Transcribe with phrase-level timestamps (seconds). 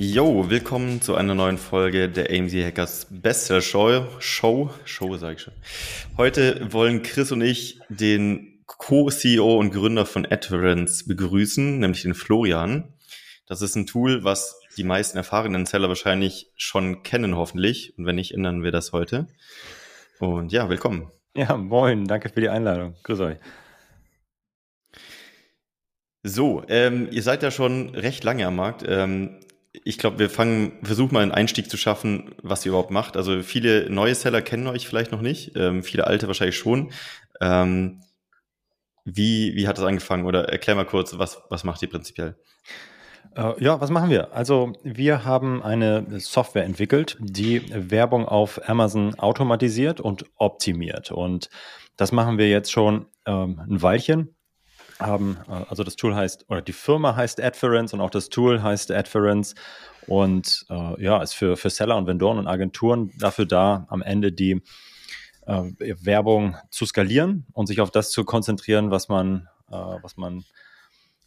[0.00, 4.06] Jo, willkommen zu einer neuen Folge der AMZ Hackers Bestseller Show.
[4.20, 5.54] Show, Show sage ich schon.
[6.16, 12.94] Heute wollen Chris und ich den Co-CEO und Gründer von Adverance begrüßen, nämlich den Florian.
[13.48, 17.98] Das ist ein Tool, was die meisten erfahrenen Seller wahrscheinlich schon kennen, hoffentlich.
[17.98, 19.26] Und wenn nicht, ändern wir das heute.
[20.20, 21.10] Und ja, willkommen.
[21.34, 22.94] Ja, moin, danke für die Einladung.
[23.02, 23.38] Grüß euch.
[26.22, 28.84] So, ähm, ihr seid ja schon recht lange am Markt.
[28.86, 29.40] Ähm,
[29.72, 33.16] ich glaube, wir fangen, versuchen mal einen Einstieg zu schaffen, was ihr überhaupt macht.
[33.16, 36.90] Also viele neue Seller kennen euch vielleicht noch nicht, ähm, viele alte wahrscheinlich schon.
[37.40, 38.00] Ähm,
[39.04, 40.26] wie, wie hat das angefangen?
[40.26, 42.36] Oder erklär mal kurz, was, was macht ihr prinzipiell?
[43.34, 44.32] Äh, ja, was machen wir?
[44.34, 51.10] Also wir haben eine Software entwickelt, die Werbung auf Amazon automatisiert und optimiert.
[51.10, 51.50] Und
[51.96, 54.34] das machen wir jetzt schon ähm, ein Weilchen
[54.98, 58.62] haben, äh, also das Tool heißt, oder die Firma heißt Adference und auch das Tool
[58.62, 59.54] heißt Adference
[60.06, 64.32] und äh, ja, ist für, für Seller und Vendoren und Agenturen dafür da, am Ende
[64.32, 64.62] die
[65.46, 65.62] äh,
[66.00, 70.44] Werbung zu skalieren und sich auf das zu konzentrieren, was man, äh, was man,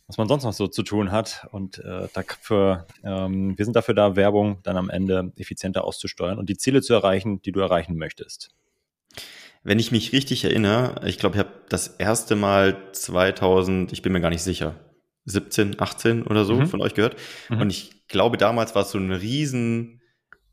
[0.07, 1.47] was man sonst noch so zu tun hat.
[1.51, 6.49] Und äh, dafür, ähm, wir sind dafür da, Werbung dann am Ende effizienter auszusteuern und
[6.49, 8.49] die Ziele zu erreichen, die du erreichen möchtest.
[9.63, 14.11] Wenn ich mich richtig erinnere, ich glaube, ich habe das erste Mal 2000, ich bin
[14.11, 14.75] mir gar nicht sicher,
[15.25, 16.67] 17, 18 oder so mhm.
[16.67, 17.15] von euch gehört.
[17.49, 17.61] Mhm.
[17.61, 20.01] Und ich glaube, damals war es so ein riesen,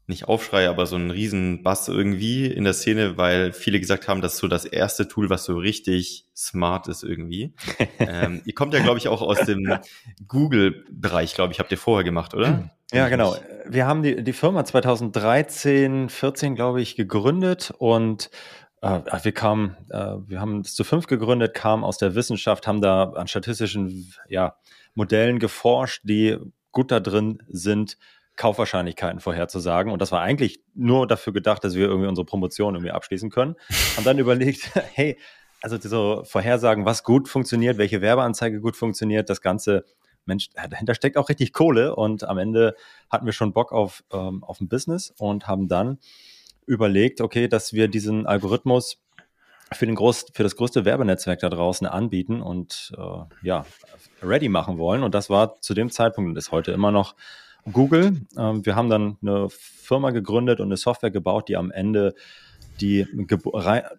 [0.07, 4.21] nicht Aufschrei, aber so ein riesen Bass irgendwie in der Szene, weil viele gesagt haben,
[4.21, 7.55] das ist so das erste Tool, was so richtig smart ist irgendwie.
[7.99, 9.79] ähm, ihr kommt ja, glaube ich, auch aus dem
[10.27, 12.71] Google-Bereich, glaube ich, habt ihr vorher gemacht, oder?
[12.91, 13.37] Ja, genau.
[13.67, 18.31] Wir haben die, die Firma 2013, 14, glaube ich, gegründet und
[18.83, 22.81] äh, wir kamen, äh, wir haben es zu fünf gegründet, kamen aus der Wissenschaft, haben
[22.81, 24.57] da an statistischen ja,
[24.95, 26.37] Modellen geforscht, die
[26.73, 27.99] gut da drin sind,
[28.37, 29.93] Kaufwahrscheinlichkeiten vorherzusagen.
[29.93, 33.57] Und das war eigentlich nur dafür gedacht, dass wir irgendwie unsere Promotion irgendwie abschließen können.
[33.97, 35.19] Haben dann überlegt, hey,
[35.61, 39.85] also so Vorhersagen, was gut funktioniert, welche Werbeanzeige gut funktioniert, das Ganze,
[40.25, 41.97] Mensch, dahinter steckt auch richtig Kohle.
[41.97, 42.77] Und am Ende
[43.11, 45.99] hatten wir schon Bock auf, ähm, auf ein Business und haben dann
[46.69, 48.99] überlegt, okay, dass wir diesen Algorithmus
[49.73, 53.67] für, den groß, für das größte Werbenetzwerk da draußen anbieten und äh, ja,
[54.23, 55.03] ready machen wollen.
[55.03, 57.15] Und das war zu dem Zeitpunkt und ist heute immer noch
[57.73, 58.23] Google.
[58.37, 62.15] Ähm, wir haben dann eine Firma gegründet und eine Software gebaut, die am Ende
[62.81, 63.07] die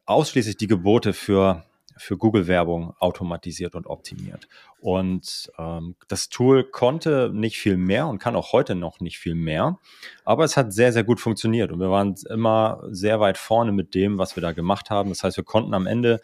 [0.05, 1.65] ausschließlich die Gebote für
[1.99, 4.47] für Google-Werbung automatisiert und optimiert.
[4.79, 9.35] Und ähm, das Tool konnte nicht viel mehr und kann auch heute noch nicht viel
[9.35, 9.77] mehr,
[10.23, 13.93] aber es hat sehr, sehr gut funktioniert und wir waren immer sehr weit vorne mit
[13.93, 15.09] dem, was wir da gemacht haben.
[15.09, 16.21] Das heißt, wir konnten am Ende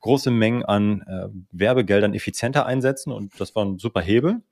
[0.00, 4.42] große Mengen an äh, Werbegeldern effizienter einsetzen und das war ein super Hebel.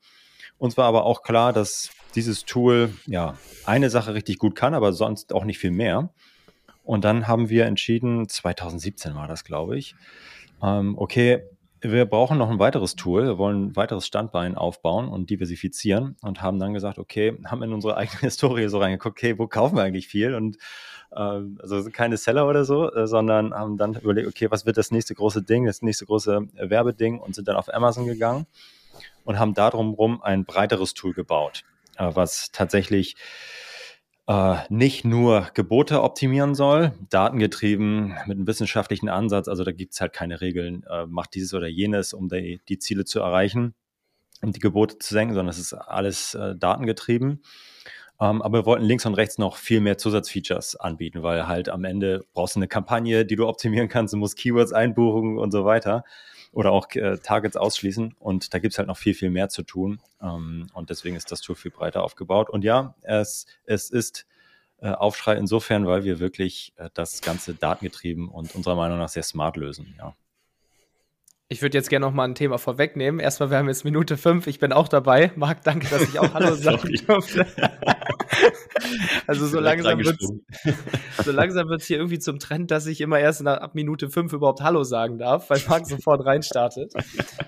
[0.59, 4.93] Uns war aber auch klar, dass dieses Tool ja eine Sache richtig gut kann, aber
[4.93, 6.11] sonst auch nicht viel mehr.
[6.83, 9.95] Und dann haben wir entschieden, 2017 war das, glaube ich,
[10.65, 11.43] ähm, okay,
[11.81, 16.41] wir brauchen noch ein weiteres Tool, wir wollen ein weiteres Standbein aufbauen und diversifizieren und
[16.41, 19.83] haben dann gesagt, okay, haben in unsere eigene Historie so reingeguckt, okay, wo kaufen wir
[19.83, 20.35] eigentlich viel?
[20.35, 20.57] Und
[21.11, 21.19] äh,
[21.61, 25.15] also keine Seller oder so, äh, sondern haben dann überlegt, okay, was wird das nächste
[25.15, 27.19] große Ding, das nächste große Werbeding?
[27.21, 28.47] Und sind dann auf Amazon gegangen
[29.25, 31.65] und haben darum rum ein breiteres Tool gebaut,
[31.99, 33.17] äh, was tatsächlich
[34.27, 39.49] äh, nicht nur Gebote optimieren soll, datengetrieben mit einem wissenschaftlichen Ansatz.
[39.49, 42.79] Also da gibt es halt keine Regeln, äh, macht dieses oder jenes, um die, die
[42.79, 43.75] Ziele zu erreichen,
[44.43, 47.43] um die Gebote zu senken, sondern es ist alles äh, datengetrieben.
[48.21, 51.85] Ähm, aber wir wollten links und rechts noch viel mehr Zusatzfeatures anbieten, weil halt am
[51.85, 55.65] Ende brauchst du eine Kampagne, die du optimieren kannst, du musst Keywords einbuchen und so
[55.65, 56.05] weiter
[56.55, 58.15] oder auch äh, Targets ausschließen.
[58.19, 60.01] Und da gibt es halt noch viel, viel mehr zu tun.
[60.23, 62.49] Ähm, und deswegen ist das Tool viel breiter aufgebaut.
[62.49, 64.27] Und ja, es, es ist
[64.81, 69.23] äh, Aufschrei insofern, weil wir wirklich äh, das Ganze datengetrieben und unserer Meinung nach sehr
[69.23, 70.15] smart lösen, ja.
[71.49, 73.21] Ich würde jetzt gerne noch mal ein Thema vorwegnehmen.
[73.21, 74.47] Erstmal, wir haben jetzt Minute fünf.
[74.47, 75.31] Ich bin auch dabei.
[75.37, 77.47] Marc, danke, dass ich auch Hallo sagen durfte.
[79.27, 80.19] also so langsam wird
[81.25, 84.33] so langsam wird's hier irgendwie zum Trend, dass ich immer erst nach, ab Minute fünf
[84.33, 86.95] überhaupt Hallo sagen darf, weil Marc sofort reinstartet.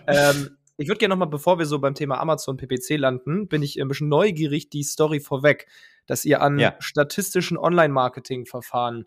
[0.06, 3.62] ähm, ich würde gerne noch mal, bevor wir so beim Thema Amazon PPC landen, bin
[3.62, 5.66] ich ein bisschen neugierig, die Story vorweg,
[6.06, 6.76] dass ihr an ja.
[6.80, 9.06] statistischen Online-Marketing-Verfahren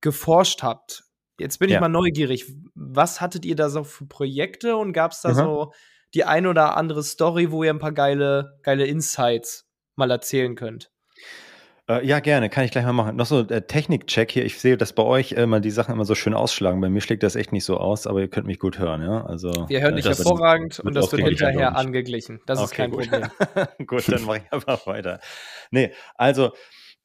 [0.00, 1.03] geforscht habt.
[1.38, 1.76] Jetzt bin ja.
[1.76, 2.46] ich mal neugierig.
[2.74, 5.34] Was hattet ihr da so für Projekte und gab es da mhm.
[5.34, 5.72] so
[6.14, 10.90] die ein oder andere Story, wo ihr ein paar geile, geile Insights mal erzählen könnt?
[11.86, 13.16] Äh, ja, gerne, kann ich gleich mal machen.
[13.16, 14.44] Noch so äh, Technik-Check hier.
[14.46, 16.80] Ich sehe, dass bei euch immer die Sachen immer so schön ausschlagen.
[16.80, 19.26] Bei mir schlägt das echt nicht so aus, aber ihr könnt mich gut hören, ja.
[19.26, 22.40] Also, Wir hören dich hervorragend und das wird hinterher angeglichen.
[22.46, 23.10] Das okay, ist kein gut.
[23.10, 23.28] Problem.
[23.86, 25.20] gut, dann mache ich einfach weiter.
[25.70, 26.52] Nee, also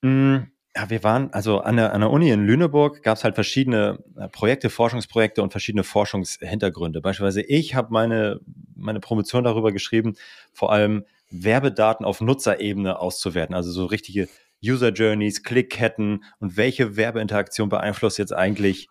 [0.02, 3.24] mh, mm, ja, wir waren, also an der, an der Uni in Lüneburg gab es
[3.24, 7.02] halt verschiedene äh, Projekte, Forschungsprojekte und verschiedene Forschungshintergründe.
[7.02, 8.40] Beispielsweise ich habe meine,
[8.76, 10.16] meine Promotion darüber geschrieben,
[10.54, 14.28] vor allem Werbedaten auf Nutzerebene auszuwerten, also so richtige
[14.64, 18.90] User Journeys, Klickketten und welche Werbeinteraktion beeinflusst jetzt eigentlich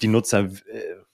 [0.00, 0.50] die Nutzer äh,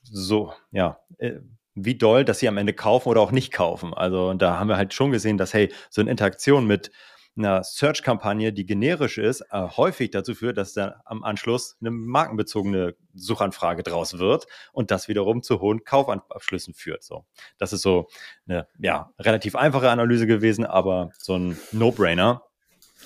[0.02, 1.34] so, ja, äh,
[1.75, 3.94] wie doll, dass sie am Ende kaufen oder auch nicht kaufen.
[3.94, 6.90] Also da haben wir halt schon gesehen, dass hey, so eine Interaktion mit
[7.38, 12.94] einer Search-Kampagne, die generisch ist, äh, häufig dazu führt, dass dann am Anschluss eine markenbezogene
[13.14, 17.02] Suchanfrage draus wird und das wiederum zu hohen Kaufabschlüssen führt.
[17.02, 17.25] So,
[17.58, 18.08] das ist so
[18.46, 22.43] eine ja, relativ einfache Analyse gewesen, aber so ein No-Brainer.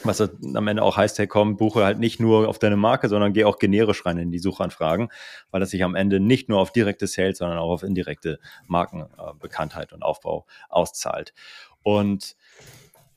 [0.05, 3.35] Was am Ende auch heißt, hey komm, buche halt nicht nur auf deine Marke, sondern
[3.35, 5.11] geh auch generisch rein in die Suchanfragen,
[5.51, 9.93] weil das sich am Ende nicht nur auf direkte Sales, sondern auch auf indirekte Markenbekanntheit
[9.93, 11.35] und Aufbau auszahlt.
[11.83, 12.37] Und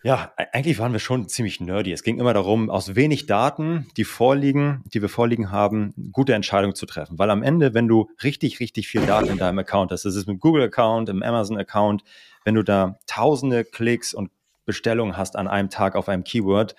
[0.05, 1.91] ja, e-, eigentlich waren wir schon ziemlich nerdy.
[1.91, 6.75] Es ging immer darum, aus wenig Daten, die vorliegen, die wir vorliegen haben, gute Entscheidungen
[6.75, 7.17] zu treffen.
[7.17, 10.27] Weil am Ende, wenn du richtig, richtig viel Daten in deinem Account hast, das ist
[10.29, 12.03] im Google-Account, im Amazon-Account,
[12.43, 14.29] wenn du da tausende Klicks und
[14.65, 16.75] Bestellungen hast an einem Tag auf einem Keyword,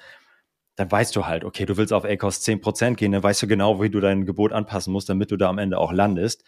[0.77, 3.83] dann weißt du halt, okay, du willst auf ACOS 10% gehen, dann weißt du genau,
[3.83, 6.45] wie du dein Gebot anpassen musst, damit du da am Ende auch landest.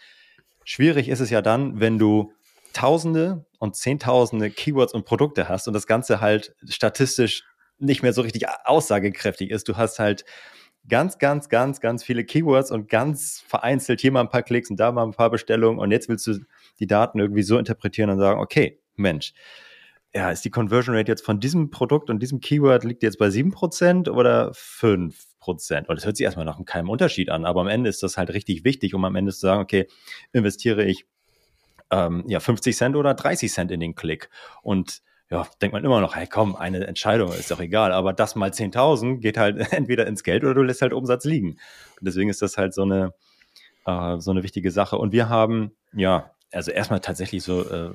[0.63, 2.31] Schwierig ist es ja dann, wenn du
[2.73, 7.43] Tausende und Zehntausende Keywords und Produkte hast und das Ganze halt statistisch
[7.77, 9.67] nicht mehr so richtig aussagekräftig ist.
[9.67, 10.25] Du hast halt
[10.87, 14.79] ganz, ganz, ganz, ganz viele Keywords und ganz vereinzelt hier mal ein paar Klicks und
[14.79, 16.39] da mal ein paar Bestellungen und jetzt willst du
[16.79, 19.33] die Daten irgendwie so interpretieren und sagen, okay, Mensch,
[20.13, 23.27] ja, ist die Conversion Rate jetzt von diesem Produkt und diesem Keyword liegt jetzt bei
[23.27, 25.87] 7% oder 5%?
[25.87, 28.31] Und das hört sich erstmal nach keinem Unterschied an, aber am Ende ist das halt
[28.31, 29.87] richtig wichtig, um am Ende zu sagen, okay,
[30.31, 31.05] investiere ich
[31.91, 34.29] ähm, ja, 50 Cent oder 30 Cent in den Klick.
[34.61, 38.35] Und ja, denkt man immer noch, hey komm, eine Entscheidung ist doch egal, aber das
[38.35, 41.51] mal 10.000 geht halt entweder ins Geld oder du lässt halt Umsatz liegen.
[41.51, 43.13] Und deswegen ist das halt so eine,
[43.85, 44.97] äh, so eine wichtige Sache.
[44.97, 47.91] Und wir haben, ja, also erstmal tatsächlich so äh,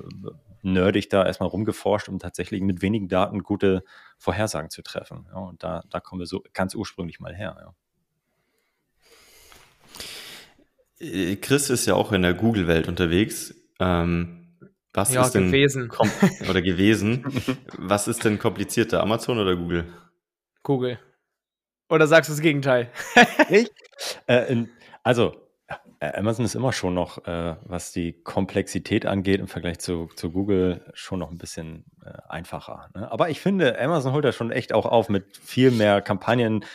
[0.61, 3.83] nerdig da erstmal rumgeforscht, um tatsächlich mit wenigen Daten gute
[4.17, 5.27] Vorhersagen zu treffen.
[5.29, 7.57] Ja, und da, da kommen wir so ganz ursprünglich mal her.
[10.99, 11.05] Ja.
[11.05, 13.53] Äh, Chris ist ja auch in der Google-Welt unterwegs.
[13.79, 14.57] Ähm,
[14.93, 15.91] was ja, ist denn gewesen.
[16.49, 17.25] oder gewesen?
[17.77, 19.85] was ist denn komplizierter, Amazon oder Google?
[20.63, 20.99] Google.
[21.89, 22.89] Oder sagst du das Gegenteil?
[23.49, 23.69] ich?
[24.27, 24.65] Äh,
[25.03, 25.35] also,
[25.99, 30.81] Amazon ist immer schon noch, äh, was die Komplexität angeht, im Vergleich zu, zu Google
[30.93, 32.89] schon noch ein bisschen äh, einfacher.
[32.93, 33.11] Ne?
[33.11, 36.65] Aber ich finde, Amazon holt da schon echt auch auf mit viel mehr Kampagnen,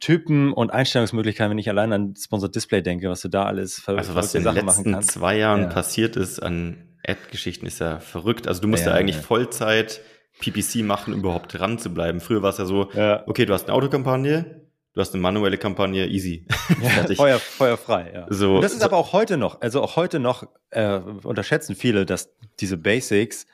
[0.00, 3.96] Typen und Einstellungsmöglichkeiten, wenn ich allein an Sponsored Display denke, was du da alles für
[3.96, 5.68] Also was in den Sachen letzten zwei Jahren ja.
[5.68, 8.46] passiert ist an Ad-Geschichten, ist ja verrückt.
[8.46, 9.22] Also du musst ja, ja eigentlich ja.
[9.22, 10.00] Vollzeit
[10.40, 12.20] PPC machen, um überhaupt dran zu bleiben.
[12.20, 12.90] Früher war es ja so,
[13.26, 16.46] okay, du hast eine Autokampagne, du hast eine manuelle Kampagne, easy.
[16.82, 18.26] Ja, Feuer, feuerfrei, ja.
[18.28, 18.84] So, und das ist so.
[18.84, 23.46] aber auch heute noch, also auch heute noch äh, unterschätzen viele, dass diese Basics,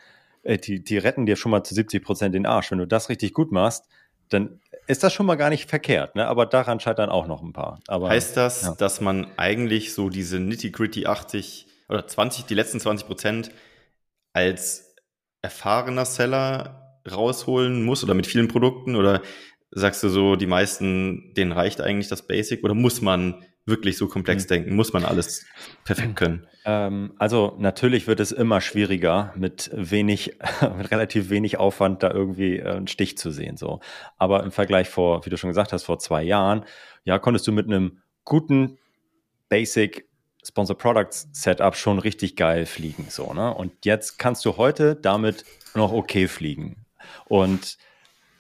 [0.43, 2.71] äh, die, die retten dir schon mal zu 70 Prozent den Arsch.
[2.71, 3.85] Wenn du das richtig gut machst,
[4.29, 6.27] dann ist das schon mal gar nicht verkehrt, ne?
[6.27, 7.81] aber daran scheitern auch noch ein paar.
[7.89, 8.75] Aber, heißt das, ja.
[8.75, 13.51] dass man eigentlich so diese nitty-gritty 80 oder 20, die letzten 20 Prozent
[14.33, 14.97] als
[15.43, 19.23] erfahrener Seller rausholen muss oder mit vielen Produkten oder
[19.71, 24.09] sagst du so, die meisten, denen reicht eigentlich das Basic oder muss man wirklich so
[24.09, 24.49] komplex mhm.
[24.49, 24.77] denken?
[24.77, 25.47] Muss man alles
[25.85, 26.47] perfekt können?
[26.65, 30.39] Ähm, also natürlich wird es immer schwieriger, mit wenig,
[30.77, 33.57] mit relativ wenig Aufwand da irgendwie äh, einen Stich zu sehen.
[33.57, 33.81] So.
[34.19, 36.65] Aber im Vergleich vor, wie du schon gesagt hast, vor zwei Jahren,
[37.05, 38.79] ja, konntest du mit einem guten
[39.49, 40.09] Basic
[40.45, 43.07] Sponsor Products Setup schon richtig geil fliegen.
[43.09, 43.55] So, ne?
[43.55, 46.85] Und jetzt kannst du heute damit noch okay fliegen.
[47.27, 47.79] Und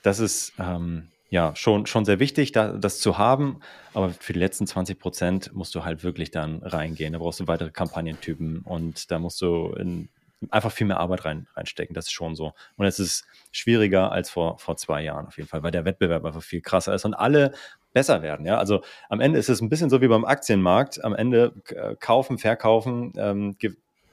[0.02, 3.60] das ist, ähm, ja, schon, schon sehr wichtig, da, das zu haben.
[3.94, 7.14] Aber für die letzten 20 Prozent musst du halt wirklich dann reingehen.
[7.14, 10.10] Da brauchst du weitere Kampagnentypen und da musst du in,
[10.50, 11.94] einfach viel mehr Arbeit rein, reinstecken.
[11.94, 12.52] Das ist schon so.
[12.76, 16.22] Und es ist schwieriger als vor, vor zwei Jahren auf jeden Fall, weil der Wettbewerb
[16.26, 17.52] einfach viel krasser ist und alle
[17.94, 18.44] besser werden.
[18.44, 21.02] Ja, also am Ende ist es ein bisschen so wie beim Aktienmarkt.
[21.02, 23.56] Am Ende äh, kaufen, verkaufen, ähm,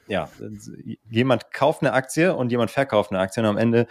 [0.08, 0.30] ja,
[1.10, 3.88] jemand kauft eine Aktie und jemand verkauft eine Aktie und am Ende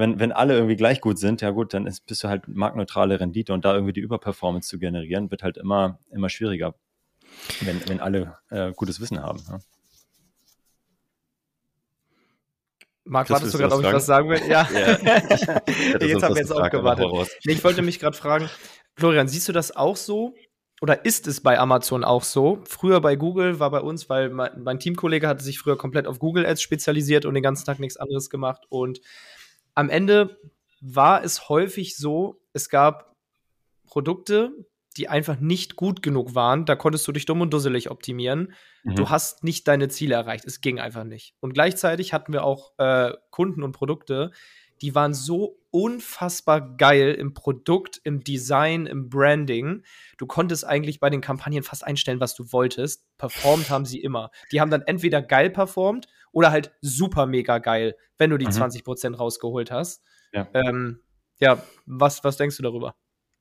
[0.00, 3.18] wenn, wenn alle irgendwie gleich gut sind, ja gut, dann ist, bist du halt marktneutrale
[3.20, 6.74] Rendite und da irgendwie die Überperformance zu generieren, wird halt immer, immer schwieriger,
[7.60, 9.42] wenn, wenn alle äh, gutes Wissen haben.
[9.48, 9.58] Ja.
[13.04, 14.40] Marc, wartest du gerade, ob ich was sagen will?
[14.48, 14.68] Ja.
[14.72, 14.90] ja.
[16.00, 17.10] jetzt haben wir jetzt auch gewartet.
[17.44, 18.48] Nee, ich wollte mich gerade fragen,
[18.94, 20.34] Florian, siehst du das auch so?
[20.80, 22.60] Oder ist es bei Amazon auch so?
[22.68, 26.18] Früher bei Google war bei uns, weil mein, mein Teamkollege hatte sich früher komplett auf
[26.18, 28.64] Google Ads spezialisiert und den ganzen Tag nichts anderes gemacht.
[28.68, 29.00] Und
[29.74, 30.38] am Ende
[30.80, 33.14] war es häufig so, es gab
[33.86, 34.52] Produkte,
[34.96, 36.66] die einfach nicht gut genug waren.
[36.66, 38.52] Da konntest du dich dumm und dusselig optimieren.
[38.82, 38.94] Mhm.
[38.96, 40.44] Du hast nicht deine Ziele erreicht.
[40.44, 41.34] Es ging einfach nicht.
[41.40, 44.32] Und gleichzeitig hatten wir auch äh, Kunden und Produkte,
[44.82, 49.84] die waren so unfassbar geil im Produkt, im Design, im Branding.
[50.18, 53.04] Du konntest eigentlich bei den Kampagnen fast einstellen, was du wolltest.
[53.16, 54.32] Performt haben sie immer.
[54.50, 58.52] Die haben dann entweder geil performt oder halt super mega geil, wenn du die mhm.
[58.52, 60.02] 20% rausgeholt hast.
[60.32, 61.00] Ja, ähm,
[61.38, 62.94] ja was, was denkst du darüber?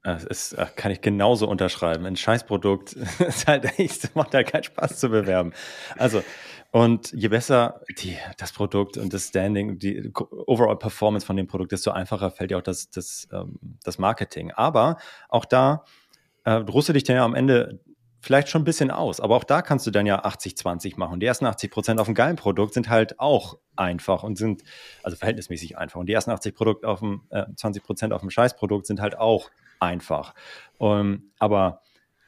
[0.04, 2.06] Das ist, äh, kann ich genauso unterschreiben.
[2.06, 5.54] Ein Scheißprodukt ist halt echt, macht halt keinen Spaß zu bewerben.
[5.98, 6.24] Also,
[6.72, 11.74] und je besser die, das Produkt und das Standing, die Overall Performance von dem Produkt,
[11.74, 14.52] desto einfacher fällt ja auch das, das, ähm, das Marketing.
[14.52, 14.98] Aber
[15.30, 15.84] auch da
[16.46, 17.80] äh, du dich dann ja am Ende
[18.22, 19.20] vielleicht schon ein bisschen aus.
[19.20, 21.20] Aber auch da kannst du dann ja 80-20 machen.
[21.20, 24.64] Die ersten 80 Prozent auf dem geilen Produkt sind halt auch einfach und sind,
[25.04, 26.00] also verhältnismäßig einfach.
[26.00, 29.18] Und die ersten 80 Produkt auf dem, äh, 20 Prozent auf dem Scheißprodukt sind halt
[29.18, 29.50] auch
[29.80, 30.36] einfach.
[30.78, 31.82] Um, ähm, aber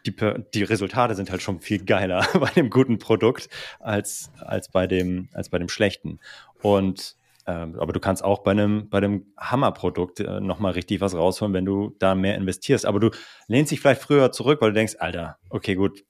[0.06, 0.16] die,
[0.54, 3.48] die Resultate sind halt schon viel geiler bei dem guten Produkt
[3.80, 6.20] als, als, bei, dem, als bei dem schlechten.
[6.62, 11.16] Und ähm, aber du kannst auch bei einem, bei einem Hammerprodukt äh, nochmal richtig was
[11.16, 12.86] rausholen, wenn du da mehr investierst.
[12.86, 13.10] Aber du
[13.48, 16.04] lehnst dich vielleicht früher zurück, weil du denkst, Alter, okay, gut,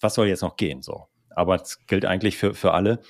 [0.00, 0.82] was soll jetzt noch gehen?
[0.82, 1.08] So.
[1.30, 3.00] Aber es gilt eigentlich für, für alle.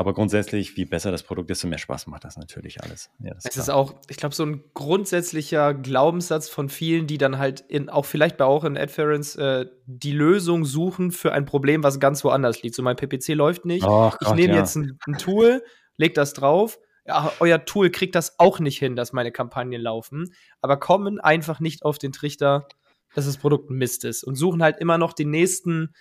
[0.00, 3.10] Aber grundsätzlich, wie besser das Produkt ist, desto mehr Spaß macht das natürlich alles.
[3.22, 7.38] Ja, das es ist auch, ich glaube, so ein grundsätzlicher Glaubenssatz von vielen, die dann
[7.38, 11.82] halt in, auch vielleicht bei auch in Adference äh, die Lösung suchen für ein Problem,
[11.82, 12.76] was ganz woanders liegt.
[12.76, 13.84] So mein PPC läuft nicht.
[13.86, 14.60] Oh, ich nehme ja.
[14.60, 15.62] jetzt ein, ein Tool,
[16.00, 16.78] leg das drauf.
[17.06, 21.60] Ja, euer Tool kriegt das auch nicht hin, dass meine Kampagnen laufen, aber kommen einfach
[21.60, 22.66] nicht auf den Trichter,
[23.14, 25.94] dass das Produkt Mist ist und suchen halt immer noch den nächsten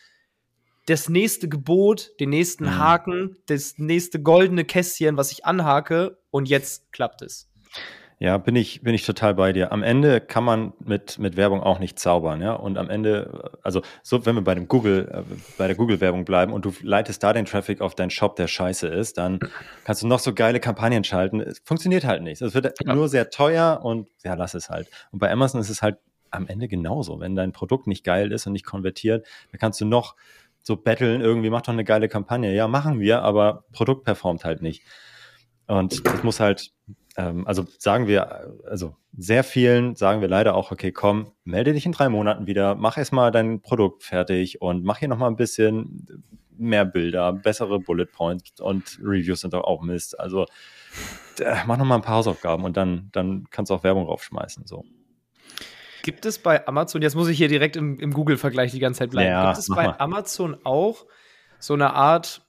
[0.86, 2.78] das nächste Gebot, den nächsten mhm.
[2.80, 7.49] Haken, das nächste goldene Kästchen, was ich anhake und jetzt klappt es.
[8.22, 9.72] Ja, bin ich, bin ich total bei dir.
[9.72, 12.52] Am Ende kann man mit, mit Werbung auch nicht zaubern, ja.
[12.52, 15.24] Und am Ende, also so, wenn wir bei dem Google, äh,
[15.58, 18.90] bei der Google-Werbung bleiben und du leitest da den Traffic auf deinen Shop, der scheiße
[18.90, 19.40] ist, dann
[19.86, 21.40] kannst du noch so geile Kampagnen schalten.
[21.40, 22.42] Es funktioniert halt nicht.
[22.42, 22.94] Es wird ja.
[22.94, 24.90] nur sehr teuer und ja, lass es halt.
[25.12, 25.98] Und bei Amazon ist es halt
[26.30, 27.22] am Ende genauso.
[27.22, 30.16] Wenn dein Produkt nicht geil ist und nicht konvertiert, dann kannst du noch
[30.62, 32.54] so betteln, irgendwie macht doch eine geile Kampagne.
[32.54, 34.84] Ja, machen wir, aber Produkt performt halt nicht.
[35.68, 36.72] Und das muss halt,
[37.18, 41.86] ähm, also sagen wir, also sehr vielen sagen wir leider auch, okay, komm, melde dich
[41.86, 46.24] in drei Monaten wieder, mach erstmal dein Produkt fertig und mach hier nochmal ein bisschen
[46.58, 50.20] mehr Bilder, bessere Bullet Points und Reviews sind doch auch Mist.
[50.20, 50.46] Also
[51.66, 54.68] mach nochmal ein paar Hausaufgaben und dann, dann kannst du auch Werbung raufschmeißen.
[54.68, 54.84] So.
[56.04, 59.12] Gibt es bei Amazon, jetzt muss ich hier direkt im, im Google-Vergleich die ganze Zeit
[59.12, 59.96] bleiben, ja, gibt es bei mal.
[60.00, 61.06] Amazon auch
[61.60, 62.42] so eine Art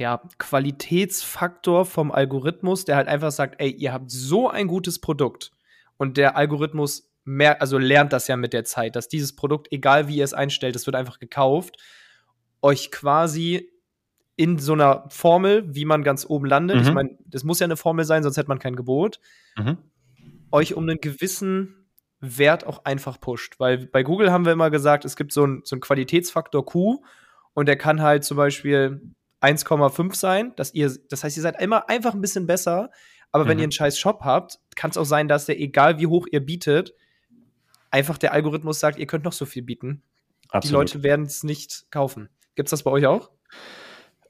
[0.00, 5.52] ja, Qualitätsfaktor vom Algorithmus, der halt einfach sagt, ey, ihr habt so ein gutes Produkt
[5.98, 10.08] und der Algorithmus mehr, also lernt das ja mit der Zeit, dass dieses Produkt, egal
[10.08, 11.76] wie ihr es einstellt, es wird einfach gekauft,
[12.62, 13.70] euch quasi
[14.36, 16.82] in so einer Formel, wie man ganz oben landet, mhm.
[16.82, 19.20] ich meine, das muss ja eine Formel sein, sonst hätte man kein Gebot,
[19.58, 19.76] mhm.
[20.50, 21.90] euch um einen gewissen
[22.20, 23.60] Wert auch einfach pusht.
[23.60, 27.02] Weil bei Google haben wir immer gesagt, es gibt so einen so Qualitätsfaktor Q
[27.52, 30.52] und der kann halt zum Beispiel 1,5 sein.
[30.56, 32.90] Dass ihr, das heißt, ihr seid immer einfach ein bisschen besser.
[33.32, 33.48] Aber mhm.
[33.48, 36.26] wenn ihr einen scheiß Shop habt, kann es auch sein, dass der, egal wie hoch
[36.30, 36.94] ihr bietet,
[37.90, 40.02] einfach der Algorithmus sagt, ihr könnt noch so viel bieten.
[40.48, 40.64] Absolut.
[40.64, 42.28] Die Leute werden es nicht kaufen.
[42.54, 43.30] Gibt es das bei euch auch?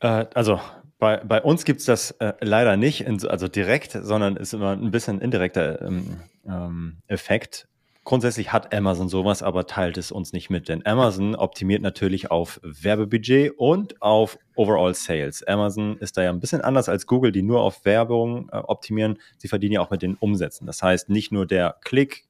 [0.00, 0.60] Äh, also
[0.98, 4.72] bei, bei uns gibt es das äh, leider nicht, in, also direkt, sondern ist immer
[4.72, 7.68] ein bisschen indirekter ähm, ähm, Effekt.
[8.04, 12.58] Grundsätzlich hat Amazon sowas, aber teilt es uns nicht mit, denn Amazon optimiert natürlich auf
[12.62, 15.46] Werbebudget und auf Overall Sales.
[15.46, 19.18] Amazon ist da ja ein bisschen anders als Google, die nur auf Werbung äh, optimieren.
[19.36, 20.66] Sie verdienen ja auch mit den Umsätzen.
[20.66, 22.24] Das heißt, nicht nur der Klick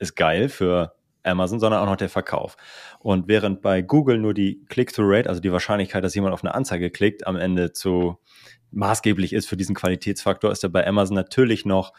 [0.00, 2.56] ist geil für Amazon, sondern auch noch der Verkauf.
[2.98, 6.90] Und während bei Google nur die Click-through-Rate, also die Wahrscheinlichkeit, dass jemand auf eine Anzeige
[6.90, 8.18] klickt, am Ende zu
[8.72, 11.92] maßgeblich ist für diesen Qualitätsfaktor, ist er bei Amazon natürlich noch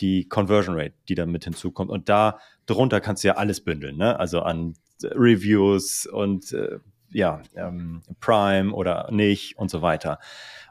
[0.00, 1.90] die Conversion Rate, die da mit hinzukommt.
[1.90, 4.18] Und da drunter kannst du ja alles bündeln, ne?
[4.18, 6.78] Also an Reviews und äh,
[7.10, 10.18] ja, ähm, Prime oder nicht und so weiter.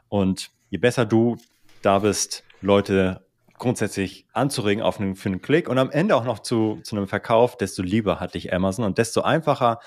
[0.08, 1.36] Und je besser du
[1.82, 3.26] da bist, Leute
[3.58, 7.06] grundsätzlich anzuregen auf einen, für einen Klick und am Ende auch noch zu, zu einem
[7.06, 9.80] Verkauf, desto lieber hat dich Amazon und desto einfacher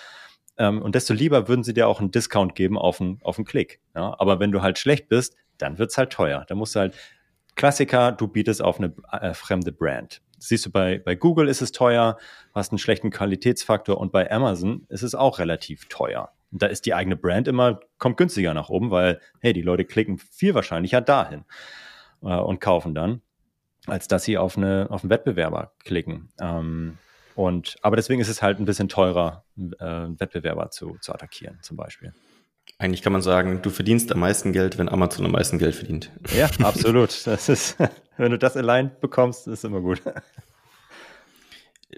[0.57, 3.45] ähm, und desto lieber würden sie dir auch einen Discount geben auf einen, auf einen
[3.45, 3.79] Klick.
[3.95, 4.15] Ja?
[4.17, 6.45] Aber wenn du halt schlecht bist, dann wird's halt teuer.
[6.47, 6.95] Da musst du halt
[7.55, 10.21] Klassiker, du bietest auf eine äh, fremde Brand.
[10.39, 12.17] Siehst du, bei, bei Google ist es teuer,
[12.53, 16.31] hast einen schlechten Qualitätsfaktor und bei Amazon ist es auch relativ teuer.
[16.51, 20.17] Da ist die eigene Brand immer, kommt günstiger nach oben, weil, hey, die Leute klicken
[20.17, 21.46] viel wahrscheinlicher dahin
[22.24, 23.22] äh, und kaufen dann,
[23.86, 26.29] als dass sie auf, eine, auf einen Wettbewerber klicken.
[26.39, 26.98] Ähm,
[27.36, 29.86] und, aber deswegen ist es halt ein bisschen teurer, äh,
[30.19, 32.13] Wettbewerber zu, zu attackieren, zum Beispiel.
[32.81, 36.12] Eigentlich kann man sagen, du verdienst am meisten Geld, wenn Amazon am meisten Geld verdient.
[36.36, 37.27] Ja, absolut.
[37.27, 37.75] Das ist,
[38.17, 40.01] wenn du das allein bekommst, ist immer gut.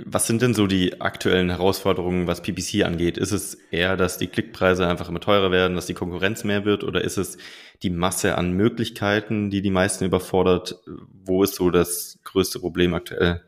[0.04, 3.20] Was sind denn so die aktuellen Herausforderungen, was PPC angeht?
[3.20, 6.84] Ist es eher, dass die Klickpreise einfach immer teurer werden, dass die Konkurrenz mehr wird
[6.84, 7.38] oder ist es
[7.84, 10.80] die Masse an Möglichkeiten, die die meisten überfordert?
[11.24, 13.44] Wo ist so das größte Problem aktuell?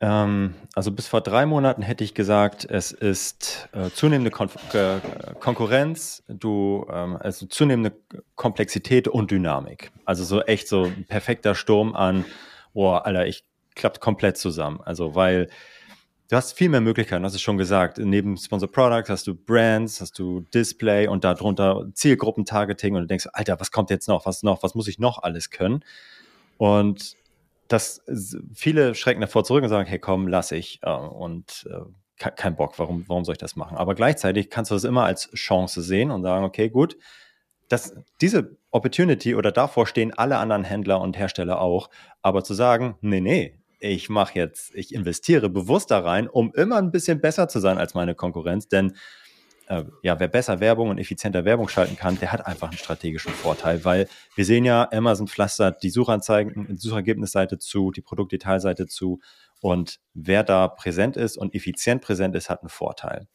[0.00, 5.00] Ähm, also bis vor drei Monaten hätte ich gesagt, es ist äh, zunehmende Kon äh,
[5.40, 7.96] Konkurrenz, du, ähm, also zunehmende
[8.34, 9.90] Komplexität und Dynamik.
[10.04, 12.26] Also so echt so ein perfekter Sturm an,
[12.74, 14.80] boah, Alter, ich klappt komplett zusammen.
[14.84, 15.48] Also, weil
[16.28, 17.98] du hast viel mehr Möglichkeiten, hast du schon gesagt.
[17.98, 23.28] Neben Sponsor Product hast du Brands, hast du Display und darunter Zielgruppentargeting und du denkst,
[23.32, 24.26] Alter, was kommt jetzt noch?
[24.26, 24.62] Was noch?
[24.62, 25.84] Was muss ich noch alles können?
[26.58, 27.16] Und
[27.68, 28.02] das
[28.54, 31.80] viele schrecken davor zurück und sagen, hey, komm, lass ich äh, und äh,
[32.18, 33.76] kein Bock, warum, warum soll ich das machen?
[33.76, 36.96] Aber gleichzeitig kannst du das immer als Chance sehen und sagen, okay, gut,
[37.68, 41.90] das, diese Opportunity oder davor stehen alle anderen Händler und Hersteller auch,
[42.22, 46.76] aber zu sagen, nee, nee, ich mache jetzt, ich investiere bewusst da rein, um immer
[46.76, 48.96] ein bisschen besser zu sein als meine Konkurrenz, denn
[49.66, 53.32] äh, ja, wer besser Werbung und effizienter Werbung schalten kann, der hat einfach einen strategischen
[53.32, 59.20] Vorteil, weil wir sehen ja, Amazon pflastert die Suchanzeigen, die Suchergebnisseite zu, die Produktdetailseite zu
[59.60, 63.26] und wer da präsent ist und effizient präsent ist, hat einen Vorteil.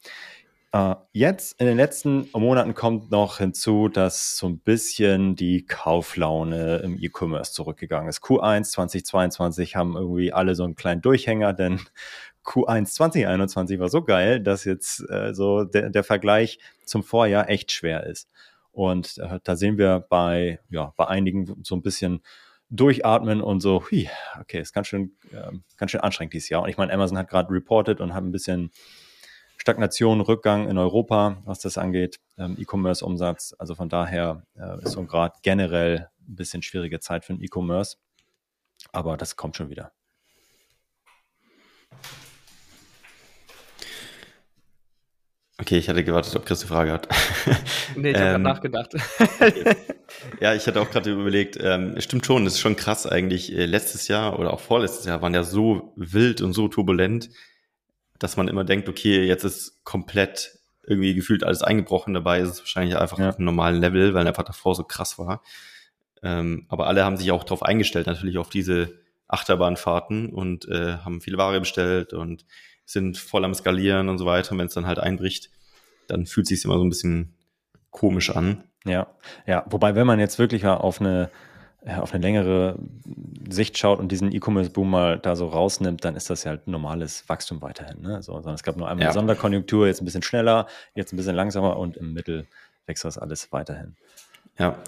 [0.74, 6.76] Uh, jetzt in den letzten Monaten kommt noch hinzu, dass so ein bisschen die Kauflaune
[6.78, 8.22] im E-Commerce zurückgegangen ist.
[8.22, 11.82] Q1 2022 haben irgendwie alle so einen kleinen Durchhänger, denn
[12.44, 17.72] Q1 2021 war so geil, dass jetzt äh, so der, der Vergleich zum Vorjahr echt
[17.72, 18.28] schwer ist.
[18.72, 22.22] Und äh, da sehen wir bei, ja, bei einigen so ein bisschen
[22.70, 24.08] durchatmen und so, hui,
[24.40, 26.62] okay, ist ganz schön, äh, ganz schön anstrengend dieses Jahr.
[26.62, 28.70] Und ich meine, Amazon hat gerade reported und hat ein bisschen
[29.58, 33.54] Stagnation, Rückgang in Europa, was das angeht, ähm, E-Commerce-Umsatz.
[33.58, 37.98] Also von daher äh, ist so gerade generell ein bisschen schwierige Zeit für den E-Commerce.
[38.90, 39.92] Aber das kommt schon wieder.
[45.62, 47.08] Okay, ich hatte gewartet, ob Chris eine Frage hat.
[47.94, 48.94] Nee, ich habe ähm, nachgedacht.
[50.40, 53.52] ja, ich hatte auch gerade überlegt, ähm, stimmt schon, das ist schon krass eigentlich.
[53.52, 57.28] Äh, letztes Jahr oder auch vorletztes Jahr waren ja so wild und so turbulent
[58.22, 62.14] dass man immer denkt, okay, jetzt ist komplett irgendwie gefühlt alles eingebrochen.
[62.14, 63.30] Dabei ist es wahrscheinlich einfach ja.
[63.30, 65.42] auf einem normalen Level, weil einfach davor so krass war.
[66.22, 71.20] Ähm, aber alle haben sich auch darauf eingestellt, natürlich auf diese Achterbahnfahrten und äh, haben
[71.20, 72.44] viele Ware bestellt und
[72.92, 74.52] sind voll am Skalieren und so weiter.
[74.52, 75.50] Und wenn es dann halt einbricht,
[76.08, 77.34] dann fühlt sich immer so ein bisschen
[77.90, 78.64] komisch an.
[78.84, 79.06] Ja,
[79.46, 79.64] ja.
[79.70, 81.30] Wobei, wenn man jetzt wirklich auf eine
[81.84, 82.78] auf eine längere
[83.50, 87.28] Sicht schaut und diesen E-Commerce-Boom mal da so rausnimmt, dann ist das ja halt normales
[87.28, 88.02] Wachstum weiterhin.
[88.02, 88.22] Ne?
[88.22, 89.08] So, sondern es gab nur einmal ja.
[89.08, 92.46] eine Sonderkonjunktur, jetzt ein bisschen schneller, jetzt ein bisschen langsamer und im Mittel
[92.86, 93.96] wächst das alles weiterhin.
[94.58, 94.78] Ja.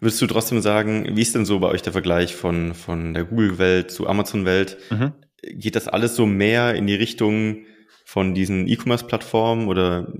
[0.00, 3.24] Würdest du trotzdem sagen, wie ist denn so bei euch der Vergleich von, von der
[3.24, 4.76] Google-Welt zu Amazon-Welt?
[4.90, 5.12] Mhm.
[5.42, 7.64] Geht das alles so mehr in die Richtung
[8.04, 10.12] von diesen E-Commerce-Plattformen oder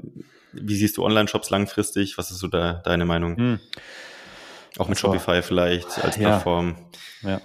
[0.53, 2.19] wie siehst du Online-Shops langfristig?
[2.19, 3.37] Was ist so da, deine Meinung?
[3.37, 3.61] Mhm.
[4.79, 6.77] Auch mit also, Shopify vielleicht als Plattform.
[7.23, 7.41] Ja.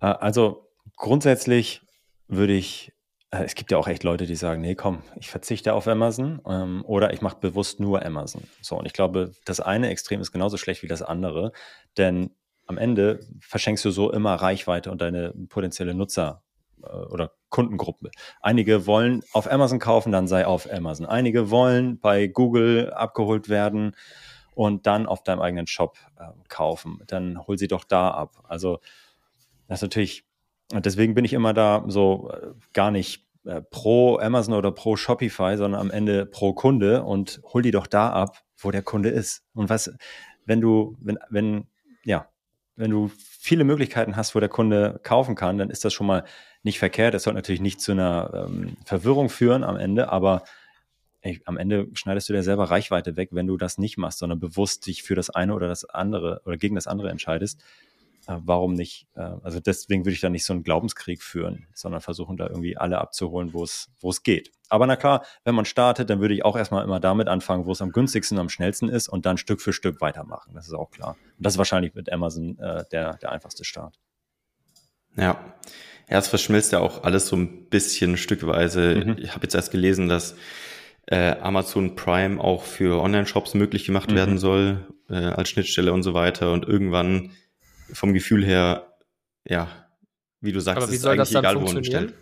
[0.00, 1.82] Äh, also grundsätzlich
[2.28, 2.92] würde ich,
[3.30, 6.40] äh, es gibt ja auch echt Leute, die sagen, nee, komm, ich verzichte auf Amazon
[6.46, 8.42] ähm, oder ich mache bewusst nur Amazon.
[8.60, 11.52] So, und ich glaube, das eine Extrem ist genauso schlecht wie das andere,
[11.96, 12.30] denn
[12.66, 16.42] am Ende verschenkst du so immer Reichweite und deine potenzielle Nutzer
[16.82, 18.10] oder Kundengruppe.
[18.40, 21.06] Einige wollen auf Amazon kaufen, dann sei auf Amazon.
[21.06, 23.96] Einige wollen bei Google abgeholt werden
[24.54, 27.00] und dann auf deinem eigenen Shop äh, kaufen.
[27.06, 28.44] Dann hol sie doch da ab.
[28.48, 28.80] Also
[29.68, 30.24] das ist natürlich
[30.80, 35.56] deswegen bin ich immer da so äh, gar nicht äh, pro Amazon oder pro Shopify,
[35.56, 39.44] sondern am Ende pro Kunde und hol die doch da ab, wo der Kunde ist.
[39.54, 39.92] Und was,
[40.46, 41.66] wenn du, wenn, wenn,
[42.04, 42.28] ja,
[42.76, 46.24] wenn du viele Möglichkeiten hast, wo der Kunde kaufen kann, dann ist das schon mal
[46.62, 47.14] nicht verkehrt.
[47.14, 50.44] Es soll natürlich nicht zu einer ähm, Verwirrung führen am Ende, aber
[51.22, 54.40] ey, am Ende schneidest du dir selber Reichweite weg, wenn du das nicht machst, sondern
[54.40, 57.62] bewusst dich für das eine oder das andere oder gegen das andere entscheidest.
[58.26, 59.06] Äh, warum nicht?
[59.14, 62.76] Äh, also deswegen würde ich da nicht so einen Glaubenskrieg führen, sondern versuchen da irgendwie
[62.76, 64.52] alle abzuholen, wo es, geht.
[64.68, 67.72] Aber na klar, wenn man startet, dann würde ich auch erstmal immer damit anfangen, wo
[67.72, 70.54] es am günstigsten und am schnellsten ist und dann Stück für Stück weitermachen.
[70.54, 71.16] Das ist auch klar.
[71.36, 73.98] Und das ist wahrscheinlich mit Amazon äh, der, der einfachste Start.
[75.16, 75.54] Ja.
[76.08, 79.02] Ja, es verschmilzt ja auch alles so ein bisschen stückweise.
[79.04, 79.16] Mhm.
[79.18, 80.36] Ich habe jetzt erst gelesen, dass
[81.06, 84.16] äh, Amazon Prime auch für Online-Shops möglich gemacht mhm.
[84.16, 86.52] werden soll, äh, als Schnittstelle und so weiter.
[86.52, 87.30] Und irgendwann
[87.92, 88.94] vom Gefühl her,
[89.44, 89.68] ja,
[90.40, 92.12] wie du sagst, Aber wie soll das dann egal, funktionieren?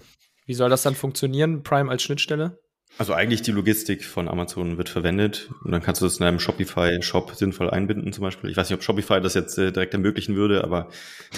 [0.47, 2.59] Wie soll das dann funktionieren, Prime als Schnittstelle?
[2.99, 6.39] Also eigentlich die Logistik von Amazon wird verwendet und dann kannst du das in einem
[6.39, 8.51] Shopify-Shop sinnvoll einbinden zum Beispiel.
[8.51, 10.89] Ich weiß nicht, ob Shopify das jetzt äh, direkt ermöglichen würde, aber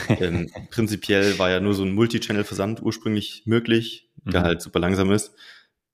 [0.08, 4.44] ähm, prinzipiell war ja nur so ein Multi-Channel-Versand ursprünglich möglich, der mhm.
[4.44, 5.34] halt super langsam ist.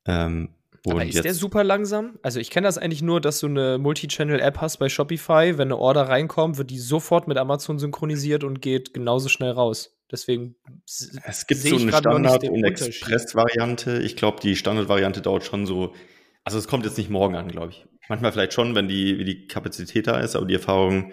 [0.07, 0.55] Ähm,
[0.87, 2.19] aber ist der super langsam?
[2.23, 5.59] Also ich kenne das eigentlich nur, dass du eine Multi-Channel-App hast bei Shopify.
[5.59, 9.98] Wenn eine Order reinkommt, wird die sofort mit Amazon synchronisiert und geht genauso schnell raus.
[10.11, 13.99] Deswegen es gibt so eine Standard- und Express-Variante.
[13.99, 15.95] Ich glaube, die Standard-Variante dauert schon so.
[16.45, 17.87] Also es kommt jetzt nicht morgen an, glaube ich.
[18.09, 21.13] Manchmal vielleicht schon, wenn die, wie die Kapazität da ist, aber die Erfahrung,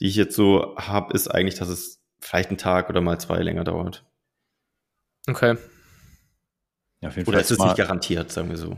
[0.00, 3.40] die ich jetzt so habe, ist eigentlich, dass es vielleicht einen Tag oder mal zwei
[3.42, 4.06] länger dauert.
[5.28, 5.56] Okay.
[7.00, 8.76] Ja, auf jeden Oder Fall ist es nicht garantiert, sagen wir so.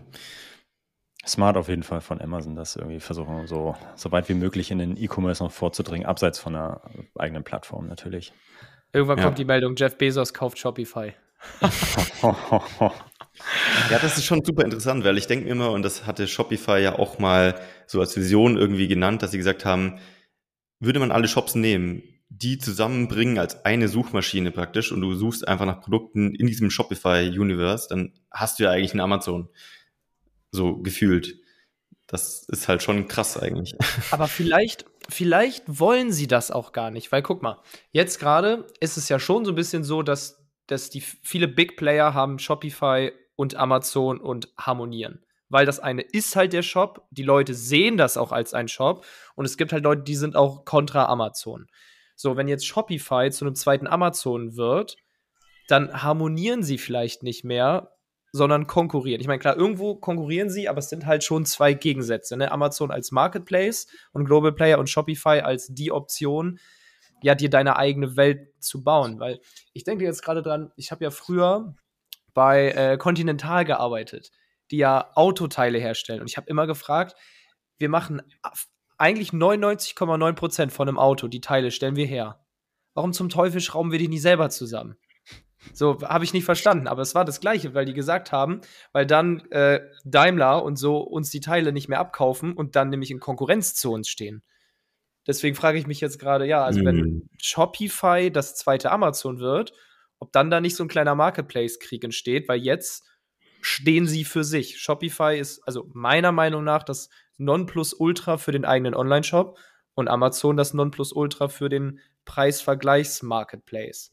[1.26, 4.78] Smart auf jeden Fall von Amazon, das irgendwie versuchen, so, so weit wie möglich in
[4.78, 6.82] den E-Commerce noch vorzudringen, abseits von einer
[7.16, 8.32] eigenen Plattform natürlich.
[8.92, 9.24] Irgendwann ja.
[9.24, 11.14] kommt die Meldung, Jeff Bezos kauft Shopify.
[12.22, 12.92] ja,
[14.00, 16.98] das ist schon super interessant, weil ich denke mir immer, und das hatte Shopify ja
[16.98, 19.98] auch mal so als Vision irgendwie genannt, dass sie gesagt haben,
[20.78, 25.66] würde man alle Shops nehmen, die zusammenbringen als eine Suchmaschine praktisch und du suchst einfach
[25.66, 29.48] nach Produkten in diesem Shopify-Universe, dann hast du ja eigentlich einen Amazon.
[30.50, 31.38] So gefühlt.
[32.06, 33.74] Das ist halt schon krass eigentlich.
[34.10, 37.60] Aber vielleicht, vielleicht wollen sie das auch gar nicht, weil guck mal,
[37.90, 41.76] jetzt gerade ist es ja schon so ein bisschen so, dass, dass die viele Big
[41.76, 45.24] Player haben Shopify und Amazon und harmonieren.
[45.48, 49.04] Weil das eine ist halt der Shop, die Leute sehen das auch als ein Shop
[49.34, 51.66] und es gibt halt Leute, die sind auch kontra Amazon.
[52.16, 54.96] So, wenn jetzt Shopify zu einem zweiten Amazon wird,
[55.68, 57.92] dann harmonieren sie vielleicht nicht mehr,
[58.32, 59.20] sondern konkurrieren.
[59.20, 62.36] Ich meine, klar, irgendwo konkurrieren sie, aber es sind halt schon zwei Gegensätze.
[62.36, 62.50] Ne?
[62.50, 66.58] Amazon als Marketplace und Global Player und Shopify als die Option,
[67.22, 69.20] ja, dir deine eigene Welt zu bauen.
[69.20, 69.40] Weil
[69.74, 71.74] ich denke jetzt gerade dran, ich habe ja früher
[72.34, 74.32] bei äh, Continental gearbeitet,
[74.70, 76.22] die ja Autoteile herstellen.
[76.22, 77.14] Und ich habe immer gefragt,
[77.78, 78.22] wir machen
[78.96, 82.40] eigentlich 99,9% von einem Auto, die Teile stellen wir her.
[82.94, 84.96] Warum zum Teufel schrauben wir die nicht selber zusammen?
[85.72, 88.60] So, habe ich nicht verstanden, aber es war das Gleiche, weil die gesagt haben,
[88.92, 93.10] weil dann äh, Daimler und so uns die Teile nicht mehr abkaufen und dann nämlich
[93.10, 94.42] in Konkurrenz zu uns stehen.
[95.26, 96.86] Deswegen frage ich mich jetzt gerade, ja, also mhm.
[96.86, 99.72] wenn Shopify das zweite Amazon wird,
[100.18, 103.04] ob dann da nicht so ein kleiner Marketplace-Krieg entsteht, weil jetzt
[103.60, 104.80] stehen sie für sich.
[104.80, 109.58] Shopify ist also meiner Meinung nach das Nonplusultra für den eigenen Online-Shop
[109.94, 114.12] und Amazon das Nonplusultra für den Preisvergleichs-Marketplace.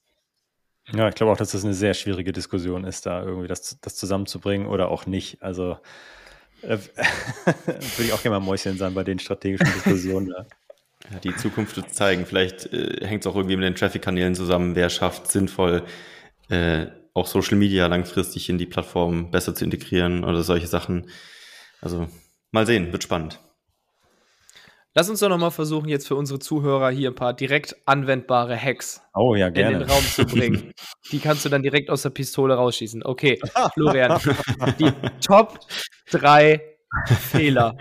[0.96, 3.96] Ja, ich glaube auch, dass das eine sehr schwierige Diskussion ist, da irgendwie das, das
[3.96, 5.42] zusammenzubringen oder auch nicht.
[5.42, 5.78] Also
[6.62, 6.78] äh,
[7.66, 10.34] würde ich auch gerne mal Mäuschen sein bei den strategischen Diskussionen.
[11.10, 12.26] Ja, die Zukunft wird zeigen.
[12.26, 14.76] Vielleicht äh, hängt es auch irgendwie mit den Traffic-Kanälen zusammen.
[14.76, 15.84] Wer schafft sinnvoll,
[16.50, 21.10] äh, auch Social Media langfristig in die Plattform besser zu integrieren oder solche Sachen.
[21.80, 22.10] Also
[22.52, 23.40] Mal sehen, wird spannend.
[24.96, 29.02] Lass uns doch nochmal versuchen, jetzt für unsere Zuhörer hier ein paar direkt anwendbare Hacks
[29.14, 30.74] oh, ja, in den Raum zu bringen.
[31.12, 33.04] die kannst du dann direkt aus der Pistole rausschießen.
[33.04, 33.40] Okay,
[33.74, 34.20] Florian,
[34.80, 35.60] die Top
[36.10, 36.60] 3
[37.30, 37.78] Fehler.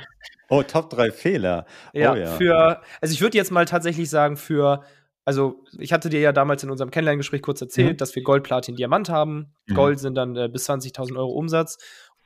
[0.51, 1.65] Oh, Top 3 Fehler.
[1.95, 4.85] Oh, ja, ja, für, also ich würde jetzt mal tatsächlich sagen, für,
[5.25, 7.97] also ich hatte dir ja damals in unserem Kennenlerngespräch kurz erzählt, mhm.
[7.97, 9.55] dass wir Gold, Platin, Diamant haben.
[9.67, 9.75] Mhm.
[9.75, 11.79] Gold sind dann äh, bis 20.000 Euro Umsatz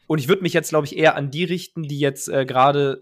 [0.08, 3.00] und ich würde mich jetzt, glaube ich, eher an die richten, die jetzt äh, gerade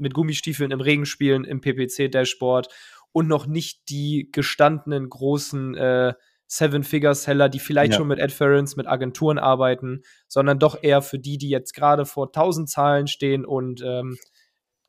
[0.00, 2.68] mit Gummistiefeln im Regen spielen, im PPC-Dashboard
[3.12, 6.14] und noch nicht die gestandenen großen äh,
[6.48, 7.98] Seven-Figure-Seller, die vielleicht ja.
[7.98, 12.26] schon mit Adference, mit Agenturen arbeiten, sondern doch eher für die, die jetzt gerade vor
[12.26, 14.16] 1000 Zahlen stehen und ähm,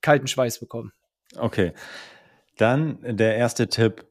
[0.01, 0.91] kalten Schweiß bekommen.
[1.35, 1.73] Okay.
[2.57, 4.05] Dann der erste Tipp: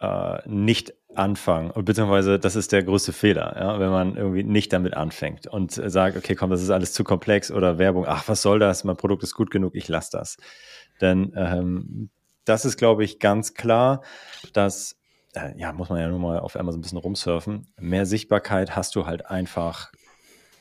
[0.00, 4.94] äh, nicht anfangen, beziehungsweise das ist der größte Fehler, ja, wenn man irgendwie nicht damit
[4.94, 8.58] anfängt und sagt, okay, komm, das ist alles zu komplex oder Werbung, ach, was soll
[8.58, 10.36] das, mein Produkt ist gut genug, ich lasse das.
[11.00, 12.10] Denn ähm,
[12.44, 14.02] das ist, glaube ich, ganz klar,
[14.52, 14.96] dass,
[15.34, 18.94] äh, ja, muss man ja nur mal auf so ein bisschen rumsurfen, mehr Sichtbarkeit hast
[18.94, 19.90] du halt einfach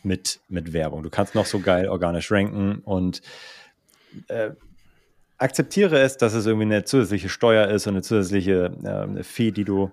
[0.04, 1.04] mit, mit Werbung.
[1.04, 3.21] Du kannst noch so geil organisch ranken und
[4.28, 4.52] äh,
[5.38, 9.65] akzeptiere es, dass es irgendwie eine zusätzliche Steuer ist und eine zusätzliche äh, Fee, die
[9.65, 9.91] du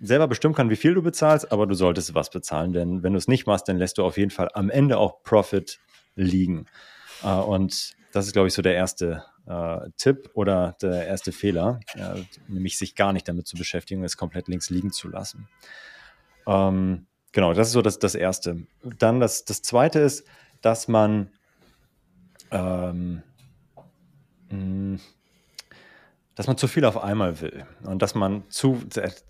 [0.00, 3.18] selber bestimmen kannst, wie viel du bezahlst, aber du solltest was bezahlen, denn wenn du
[3.18, 5.78] es nicht machst, dann lässt du auf jeden Fall am Ende auch Profit
[6.14, 6.66] liegen.
[7.22, 11.80] Äh, und das ist, glaube ich, so der erste äh, Tipp oder der erste Fehler,
[11.94, 15.48] äh, nämlich sich gar nicht damit zu beschäftigen, es komplett links liegen zu lassen.
[16.46, 18.66] Ähm, genau, das ist so das, das Erste.
[18.82, 20.26] Dann das, das Zweite ist,
[20.62, 21.30] dass man
[22.50, 23.22] ähm,
[26.34, 28.80] dass man zu viel auf einmal will und dass man zu,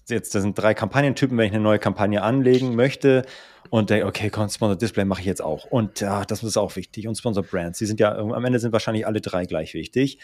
[0.09, 3.25] jetzt das sind drei Kampagnentypen, wenn ich eine neue Kampagne anlegen möchte
[3.69, 7.09] und denke, okay, Sponsor Display mache ich jetzt auch und ja, das ist auch wichtig
[7.09, 10.19] und Sponsor Brands, die sind ja, am Ende sind wahrscheinlich alle drei gleich wichtig.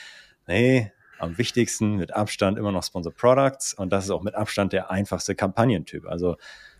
[0.46, 4.72] Nee, am wichtigsten mit Abstand immer noch Sponsor Products und das ist auch mit Abstand
[4.72, 6.06] der einfachste Kampagnentyp.
[6.06, 6.36] Also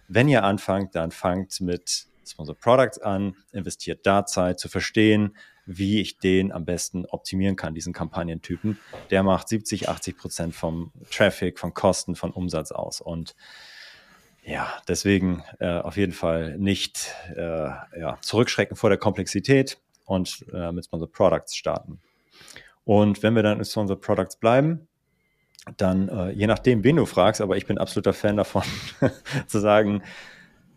[0.09, 6.01] wenn ihr anfangt, dann fangt mit Sponsor Products an, investiert da Zeit zu verstehen, wie
[6.01, 8.79] ich den am besten optimieren kann, diesen Kampagnentypen.
[9.11, 13.01] Der macht 70, 80 Prozent vom Traffic, von Kosten, von Umsatz aus.
[13.01, 13.35] Und
[14.45, 20.71] ja, deswegen äh, auf jeden Fall nicht äh, ja, zurückschrecken vor der Komplexität und äh,
[20.71, 22.01] mit Sponsor Products starten.
[22.85, 24.87] Und wenn wir dann mit Sponsor Products bleiben,
[25.77, 28.63] dann äh, je nachdem, wen du fragst, aber ich bin absoluter Fan davon,
[29.49, 30.03] zu sagen,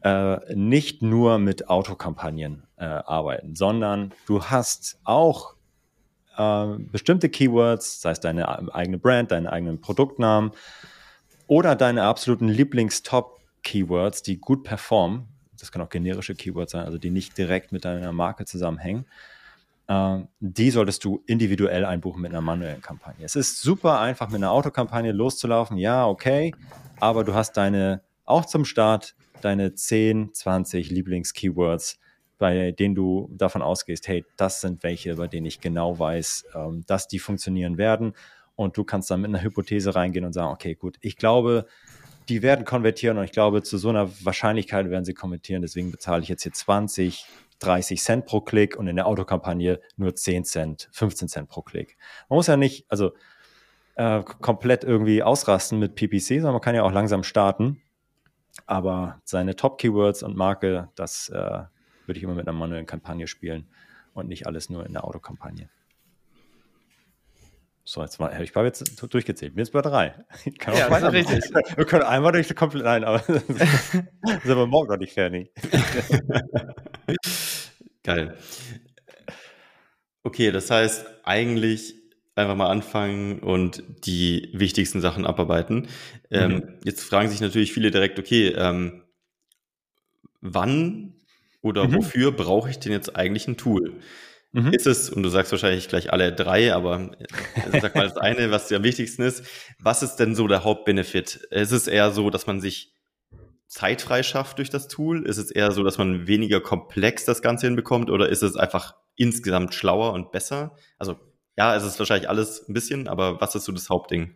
[0.02, 5.56] äh, nicht nur mit Autokampagnen äh, arbeiten, sondern du hast auch
[6.38, 10.52] äh, bestimmte Keywords, sei es deine eigene Brand, deinen eigenen Produktnamen
[11.48, 15.28] oder deine absoluten Lieblings-Top-Keywords, die gut performen.
[15.60, 19.06] Das können auch generische Keywords sein, also die nicht direkt mit deiner Marke zusammenhängen.
[19.92, 23.26] Uh, die solltest du individuell einbuchen mit einer manuellen Kampagne.
[23.26, 25.78] Es ist super einfach, mit einer Autokampagne loszulaufen.
[25.78, 26.54] Ja, okay.
[27.00, 32.00] Aber du hast deine, auch zum Start, deine 10, 20 Lieblings-Keywords,
[32.38, 36.84] bei denen du davon ausgehst, hey, das sind welche, bei denen ich genau weiß, ähm,
[36.88, 38.14] dass die funktionieren werden.
[38.56, 41.66] Und du kannst dann mit einer Hypothese reingehen und sagen, okay, gut, ich glaube,
[42.30, 45.62] die werden konvertieren und ich glaube, zu so einer Wahrscheinlichkeit werden sie konvertieren.
[45.62, 47.26] Deswegen bezahle ich jetzt hier 20,
[47.60, 51.98] 30 Cent pro Klick und in der Autokampagne nur 10 Cent, 15 Cent pro Klick.
[52.30, 53.14] Man muss ja nicht, also
[53.96, 57.82] äh, komplett irgendwie ausrasten mit PPC, sondern man kann ja auch langsam starten
[58.66, 61.36] aber seine Top-Keywords und Marke, das äh,
[62.06, 63.68] würde ich immer mit einer manuellen Kampagne spielen
[64.14, 65.70] und nicht alles nur in der Autokampagne.
[67.86, 69.56] So, jetzt mal, ich habe jetzt durchgezählt.
[69.56, 70.14] Mir ist bei drei.
[70.46, 71.44] Ich kann auch ja, richtig.
[71.76, 75.52] Wir können einmal durch die komplett, nein, aber sind wir morgen noch nicht fertig.
[78.04, 78.38] Geil.
[80.22, 81.96] Okay, das heißt, eigentlich
[82.40, 85.88] einfach mal anfangen und die wichtigsten Sachen abarbeiten.
[86.32, 86.64] Ähm, mhm.
[86.84, 89.04] jetzt fragen sich natürlich viele direkt, okay, ähm,
[90.42, 91.16] wann
[91.62, 91.96] oder mhm.
[91.96, 94.00] wofür brauche ich denn jetzt eigentlich ein Tool?
[94.52, 94.74] Mhm.
[94.74, 97.12] Ist es, und du sagst wahrscheinlich gleich alle drei, aber
[97.72, 99.44] äh, sag mal das eine, was am wichtigsten ist.
[99.78, 101.36] Was ist denn so der Hauptbenefit?
[101.52, 102.94] Ist es eher so, dass man sich
[103.68, 105.26] Zeit frei schafft durch das Tool?
[105.28, 108.96] Ist es eher so, dass man weniger komplex das Ganze hinbekommt oder ist es einfach
[109.16, 110.76] insgesamt schlauer und besser?
[110.98, 111.18] Also
[111.60, 114.34] ja, es ist wahrscheinlich alles ein bisschen, aber was ist so das Hauptding?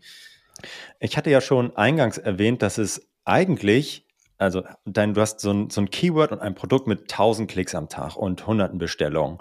[0.99, 4.05] Ich hatte ja schon eingangs erwähnt, dass es eigentlich,
[4.38, 7.75] also dein, du hast so ein, so ein Keyword und ein Produkt mit 1000 Klicks
[7.75, 9.38] am Tag und hunderten Bestellungen.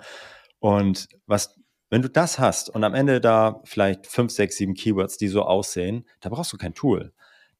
[0.60, 1.58] Und was,
[1.90, 5.42] wenn du das hast und am Ende da vielleicht fünf, sechs, sieben Keywords, die so
[5.42, 7.12] aussehen, da brauchst du kein Tool.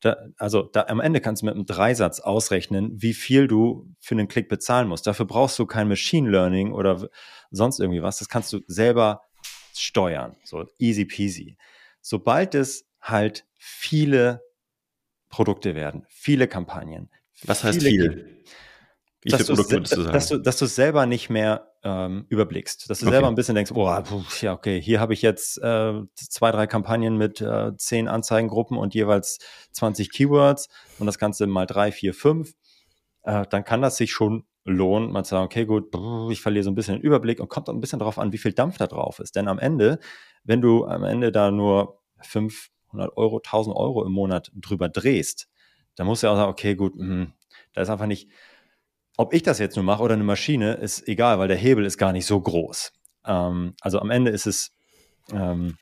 [0.03, 4.15] Da, also da, am Ende kannst du mit einem Dreisatz ausrechnen, wie viel du für
[4.15, 5.05] einen Klick bezahlen musst.
[5.05, 7.09] Dafür brauchst du kein Machine Learning oder
[7.51, 8.21] sonst irgendwie was.
[8.21, 9.23] Das kannst du selber
[9.83, 10.37] steuern.
[10.45, 11.57] So easy peasy.
[12.01, 14.43] Sobald es halt viele
[15.29, 17.11] Produkte werden, viele Kampagnen.
[17.45, 18.45] Was heißt viel?
[19.23, 23.15] Wie dass, du, dass, du, dass du selber nicht mehr ähm, überblickst, dass du okay.
[23.15, 23.89] selber ein bisschen denkst, oh,
[24.41, 28.95] ja, okay, hier habe ich jetzt äh, zwei, drei Kampagnen mit äh, zehn Anzeigengruppen und
[28.95, 29.39] jeweils
[29.73, 30.69] 20 Keywords
[30.99, 32.55] und das Ganze mal drei, vier, fünf,
[33.23, 35.95] äh, dann kann das sich schon lohnt, man zu sagen, okay, gut,
[36.31, 38.39] ich verliere so ein bisschen den Überblick und kommt auch ein bisschen darauf an, wie
[38.39, 39.35] viel Dampf da drauf ist.
[39.35, 39.99] Denn am Ende,
[40.45, 45.49] wenn du am Ende da nur 500 Euro, 1000 Euro im Monat drüber drehst,
[45.97, 47.33] dann musst du ja auch sagen, okay, gut, mh,
[47.73, 48.31] da ist einfach nicht,
[49.17, 51.99] ob ich das jetzt nur mache oder eine Maschine, ist egal, weil der Hebel ist
[51.99, 52.93] gar nicht so groß.
[53.27, 54.73] Ähm, also am Ende ist es
[55.33, 55.77] ähm,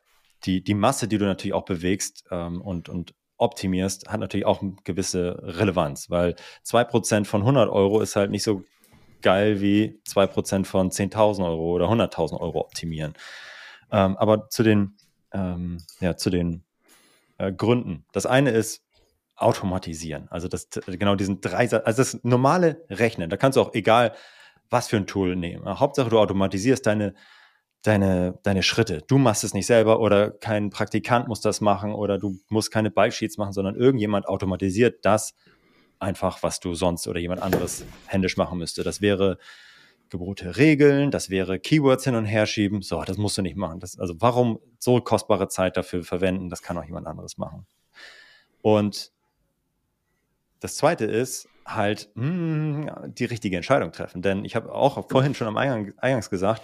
[0.44, 4.62] die, die Masse, die du natürlich auch bewegst ähm, und, und optimierst, hat natürlich auch
[4.62, 8.62] eine gewisse Relevanz, weil 2% von 100 Euro ist halt nicht so
[9.22, 13.14] geil wie 2% von 10.000 Euro oder 100.000 Euro optimieren.
[13.92, 14.96] Ähm, aber zu den,
[15.32, 16.64] ähm, ja, zu den
[17.38, 18.04] äh, Gründen.
[18.12, 18.82] Das eine ist
[19.36, 20.28] automatisieren.
[20.30, 23.30] Also das, genau diesen drei, also das normale Rechnen.
[23.30, 24.14] Da kannst du auch egal
[24.68, 25.66] was für ein Tool nehmen.
[25.80, 27.14] Hauptsache du automatisierst deine,
[27.82, 29.02] deine, deine Schritte.
[29.06, 32.90] Du machst es nicht selber oder kein Praktikant muss das machen oder du musst keine
[32.90, 35.34] Bike-Sheets machen, sondern irgendjemand automatisiert das
[35.98, 38.82] einfach, was du sonst oder jemand anderes händisch machen müsste.
[38.82, 39.38] Das wäre
[40.10, 42.82] Gebote regeln, das wäre Keywords hin und her schieben.
[42.82, 43.80] So, das musst du nicht machen.
[43.80, 46.48] Das, also warum so kostbare Zeit dafür verwenden?
[46.48, 47.66] Das kann auch jemand anderes machen.
[48.60, 49.12] Und
[50.58, 54.20] das zweite ist halt mh, hm, die richtige Entscheidung treffen.
[54.20, 56.62] Denn ich habe auch vorhin schon am Eingang, Eingangs gesagt,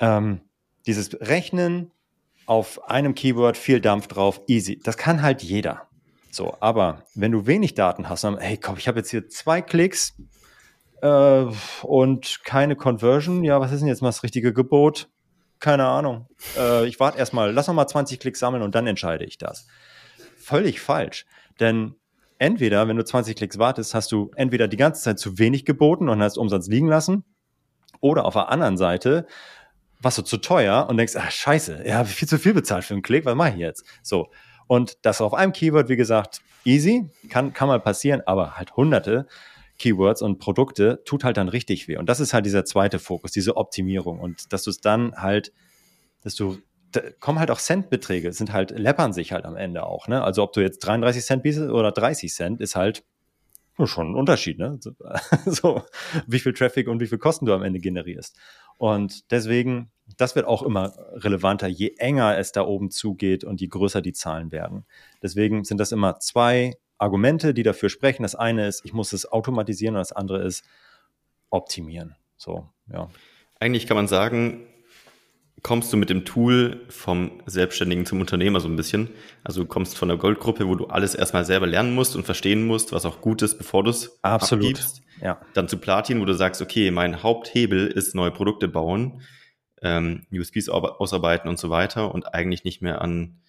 [0.00, 0.40] ähm,
[0.86, 1.92] dieses Rechnen
[2.46, 4.80] auf einem Keyword, viel Dampf drauf, easy.
[4.82, 5.88] Das kann halt jeder.
[6.32, 9.62] So, aber wenn du wenig Daten hast, dann, hey, komm, ich habe jetzt hier zwei
[9.62, 10.14] Klicks,
[11.02, 11.46] äh,
[11.82, 13.44] und keine Conversion.
[13.44, 15.08] Ja, was ist denn jetzt mal das richtige Gebot?
[15.58, 16.26] Keine Ahnung.
[16.56, 19.66] Äh, ich warte erstmal, lass noch mal 20 Klicks sammeln und dann entscheide ich das.
[20.38, 21.26] Völlig falsch.
[21.58, 21.94] Denn
[22.38, 26.08] entweder, wenn du 20 Klicks wartest, hast du entweder die ganze Zeit zu wenig geboten
[26.08, 27.24] und hast Umsatz liegen lassen,
[28.00, 29.26] oder auf der anderen Seite
[30.00, 33.02] warst du zu teuer und denkst, ach scheiße, ja, viel zu viel bezahlt für einen
[33.02, 33.84] Klick, was mache ich jetzt?
[34.02, 34.30] So.
[34.66, 39.26] Und das auf einem Keyword, wie gesagt, easy, kann, kann mal passieren, aber halt hunderte
[39.78, 41.96] Keywords und Produkte tut halt dann richtig weh.
[41.96, 44.20] Und das ist halt dieser zweite Fokus, diese Optimierung.
[44.20, 45.52] Und dass du es dann halt,
[46.22, 46.58] dass du,
[46.92, 50.06] da kommen halt auch Centbeträge, sind halt, läppern sich halt am Ende auch.
[50.06, 50.22] Ne?
[50.22, 53.04] Also ob du jetzt 33 Cent bietest oder 30 Cent, ist halt
[53.84, 54.58] schon ein Unterschied.
[54.58, 54.78] Ne?
[55.46, 55.82] so,
[56.26, 58.36] wie viel Traffic und wie viel Kosten du am Ende generierst.
[58.80, 63.66] Und deswegen, das wird auch immer relevanter, je enger es da oben zugeht und je
[63.66, 64.86] größer die Zahlen werden.
[65.22, 68.22] Deswegen sind das immer zwei Argumente, die dafür sprechen.
[68.22, 70.64] Das eine ist, ich muss es automatisieren und das andere ist
[71.50, 72.16] optimieren.
[72.38, 73.10] So, ja.
[73.58, 74.66] Eigentlich kann man sagen,
[75.62, 79.10] kommst du mit dem Tool vom Selbstständigen zum Unternehmer so ein bisschen.
[79.44, 82.66] Also du kommst von der Goldgruppe, wo du alles erstmal selber lernen musst und verstehen
[82.66, 85.02] musst, was auch gut ist, bevor du es abgibst.
[85.20, 85.40] Ja.
[85.54, 89.20] Dann zu Platin, wo du sagst, okay, mein Haupthebel ist neue Produkte bauen,
[89.82, 93.40] ähm, USPs ausarbeiten und so weiter und eigentlich nicht mehr an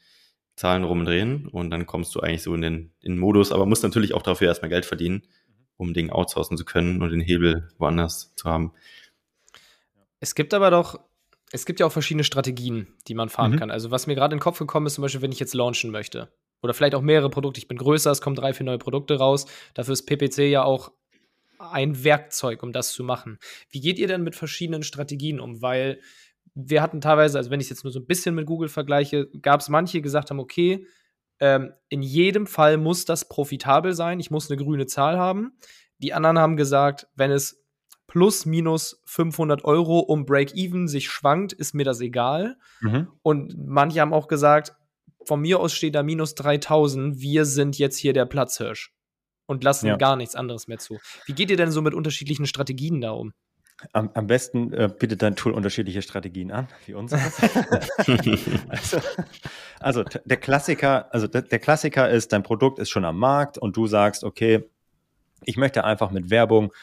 [0.55, 3.83] Zahlen rumdrehen und dann kommst du eigentlich so in den, in den Modus, aber musst
[3.83, 5.23] natürlich auch dafür erstmal Geld verdienen,
[5.77, 8.73] um Dinge outsourcen zu können und den Hebel woanders zu haben.
[10.19, 10.99] Es gibt aber doch,
[11.51, 13.57] es gibt ja auch verschiedene Strategien, die man fahren mhm.
[13.57, 13.71] kann.
[13.71, 15.91] Also was mir gerade in den Kopf gekommen ist, zum Beispiel, wenn ich jetzt launchen
[15.91, 16.31] möchte.
[16.61, 17.59] Oder vielleicht auch mehrere Produkte.
[17.59, 19.45] Ich bin größer, es kommen drei, vier neue Produkte raus.
[19.73, 20.91] Dafür ist PPC ja auch
[21.57, 23.37] ein Werkzeug, um das zu machen.
[23.69, 25.61] Wie geht ihr denn mit verschiedenen Strategien um?
[25.61, 25.99] Weil
[26.53, 29.27] wir hatten teilweise, also wenn ich es jetzt nur so ein bisschen mit Google vergleiche,
[29.41, 30.85] gab es manche, die gesagt haben, okay,
[31.39, 35.57] ähm, in jedem Fall muss das profitabel sein, ich muss eine grüne Zahl haben.
[35.97, 37.60] Die anderen haben gesagt, wenn es
[38.11, 42.57] plus minus 500 Euro um Break-Even sich schwankt, ist mir das egal.
[42.81, 43.07] Mhm.
[43.23, 44.73] Und manche haben auch gesagt,
[45.25, 48.93] von mir aus steht da minus 3000, wir sind jetzt hier der Platzhirsch
[49.45, 49.95] und lassen ja.
[49.95, 50.99] gar nichts anderes mehr zu.
[51.25, 53.31] Wie geht ihr denn so mit unterschiedlichen Strategien da um?
[53.93, 57.13] Am, am besten äh, bietet dein Tool unterschiedliche Strategien an, wie uns.
[58.67, 58.99] also,
[59.79, 63.77] also der Klassiker, also der, der Klassiker ist, dein Produkt ist schon am Markt und
[63.77, 64.65] du sagst, okay,
[65.45, 66.73] ich möchte einfach mit Werbung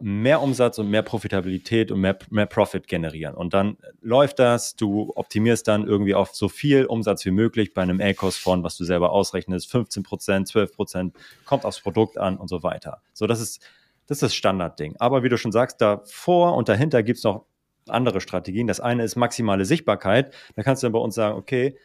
[0.00, 3.34] mehr Umsatz und mehr Profitabilität und mehr, mehr Profit generieren.
[3.34, 7.82] Und dann läuft das, du optimierst dann irgendwie auf so viel Umsatz wie möglich bei
[7.82, 12.38] einem A-Cost von, was du selber ausrechnest, 15 Prozent, 12 Prozent, kommt aufs Produkt an
[12.38, 13.02] und so weiter.
[13.12, 13.62] So, das ist
[14.06, 14.96] das ist das Standardding.
[14.98, 17.46] Aber wie du schon sagst, davor und dahinter gibt es noch
[17.88, 18.66] andere Strategien.
[18.66, 20.34] Das eine ist maximale Sichtbarkeit.
[20.56, 21.78] Da kannst du dann bei uns sagen, okay,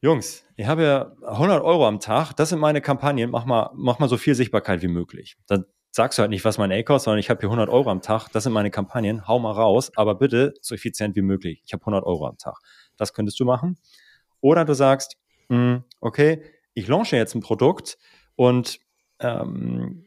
[0.00, 4.00] Jungs, ich habe ja 100 Euro am Tag, das sind meine Kampagnen, mach mal, mach
[4.00, 5.36] mal so viel Sichtbarkeit wie möglich.
[5.46, 7.90] Dann sagst du halt nicht, was mein A kostet, sondern ich habe hier 100 Euro
[7.90, 11.62] am Tag, das sind meine Kampagnen, hau mal raus, aber bitte so effizient wie möglich.
[11.64, 12.56] Ich habe 100 Euro am Tag.
[12.96, 13.78] Das könntest du machen.
[14.40, 15.16] Oder du sagst,
[15.48, 16.42] mh, hm, okay,
[16.74, 17.98] ich launche jetzt ein Produkt
[18.34, 18.80] und
[19.20, 20.06] ähm,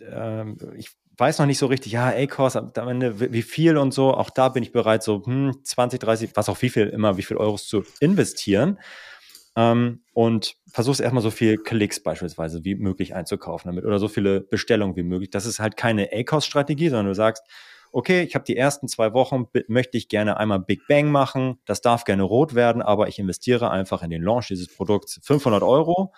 [0.00, 4.14] ähm, ich weiß noch nicht so richtig, ja, A-Kurs, am Ende wie viel und so,
[4.14, 7.22] auch da bin ich bereit, so hm, 20, 30, was auch wie viel, immer wie
[7.22, 8.78] viel Euros zu investieren.
[9.54, 14.40] Ähm, und versuchst erstmal so viel Klicks beispielsweise wie möglich einzukaufen damit oder so viele
[14.40, 15.30] Bestellungen wie möglich.
[15.30, 17.42] Das ist halt keine A-Cost-Strategie, sondern du sagst,
[17.92, 21.82] okay, ich habe die ersten zwei Wochen, möchte ich gerne einmal Big Bang machen, das
[21.82, 26.12] darf gerne rot werden, aber ich investiere einfach in den Launch dieses Produkts 500 Euro,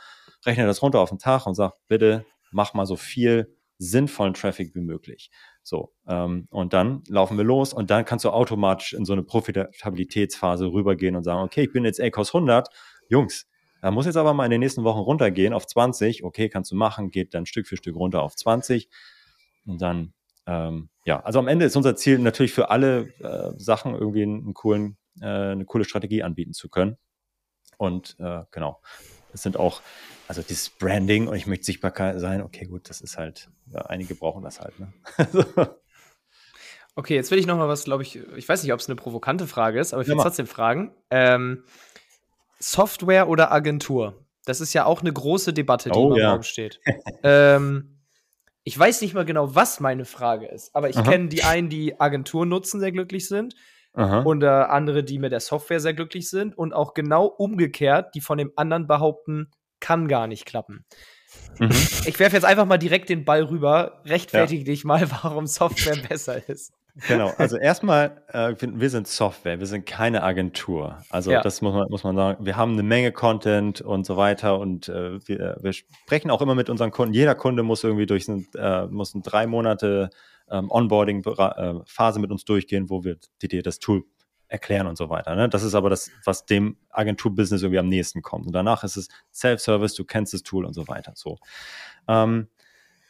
[0.47, 4.75] rechne das runter auf den Tag und sag, bitte mach mal so viel sinnvollen Traffic
[4.77, 5.31] wie möglich.
[5.63, 9.25] So, ähm, und dann laufen wir los und dann kannst du automatisch in so eine
[9.25, 12.69] Profitabilitätsphase rübergehen und sagen, okay, ich bin jetzt ACOS 100,
[13.15, 13.47] Jungs,
[13.81, 16.25] Da muss jetzt aber mal in den nächsten Wochen runtergehen auf 20.
[16.25, 18.89] Okay, kannst du machen, geht dann Stück für Stück runter auf 20.
[19.67, 20.15] Und dann,
[20.47, 24.53] ähm, ja, also am Ende ist unser Ziel natürlich für alle äh, Sachen irgendwie einen
[24.53, 26.97] coolen, äh, eine coole Strategie anbieten zu können.
[27.79, 28.81] Und äh, genau,
[29.33, 29.81] es sind auch,
[30.29, 34.15] also dieses Branding und ich möchte sichtbar sein, okay, gut, das ist halt, ja, einige
[34.15, 34.75] brauchen das halt.
[34.81, 34.93] Ne?
[36.95, 38.97] okay, jetzt will ich noch mal was, glaube ich, ich weiß nicht, ob es eine
[38.97, 40.95] provokante Frage ist, aber ich will ja, trotzdem fragen.
[41.11, 41.65] Ähm,
[42.71, 44.25] Software oder Agentur?
[44.47, 46.33] Das ist ja auch eine große Debatte, die oh, im ja.
[46.33, 46.81] Raum steht.
[47.23, 48.01] ähm,
[48.63, 52.01] ich weiß nicht mal genau, was meine Frage ist, aber ich kenne die einen, die
[52.01, 53.55] Agentur nutzen, sehr glücklich sind.
[53.93, 54.21] Aha.
[54.21, 56.57] Und äh, andere, die mit der Software sehr glücklich sind.
[56.57, 60.85] Und auch genau umgekehrt, die von dem anderen behaupten, kann gar nicht klappen.
[61.59, 61.71] Mhm.
[62.07, 64.03] Ich werfe jetzt einfach mal direkt den Ball rüber.
[64.05, 64.65] Rechtfertige ja.
[64.65, 66.73] dich mal, warum Software besser ist.
[67.09, 70.99] Genau, also erstmal, äh, wir sind Software, wir sind keine Agentur.
[71.11, 71.43] Also ja.
[71.43, 72.47] das muss man, muss man sagen.
[72.47, 76.55] Wir haben eine Menge Content und so weiter und äh, wir, wir, sprechen auch immer
[76.55, 77.13] mit unseren Kunden.
[77.13, 80.11] Jeder Kunde muss irgendwie durch ein, äh, muss ein drei Monate
[80.49, 84.05] ähm, Onboarding-Phase mit uns durchgehen, wo wir dir das Tool
[84.47, 85.35] erklären und so weiter.
[85.35, 85.49] Ne?
[85.49, 88.47] Das ist aber das, was dem Agenturbusiness irgendwie am nächsten kommt.
[88.47, 91.13] Und danach ist es Self-Service, du kennst das Tool und so weiter.
[91.17, 91.39] So.
[92.07, 92.49] Ähm,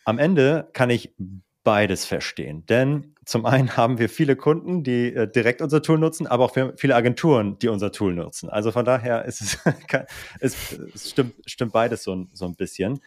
[0.07, 1.13] am Ende kann ich
[1.65, 2.65] beides verstehen.
[2.67, 6.55] Denn zum einen haben wir viele Kunden, die äh, direkt unser Tool nutzen, aber auch
[6.77, 8.51] viele Agenturen, die unser Tool nutzen.
[8.51, 9.59] Also von daher ist es,
[10.41, 13.01] es, es stimmt, stimmt beides so, so ein bisschen.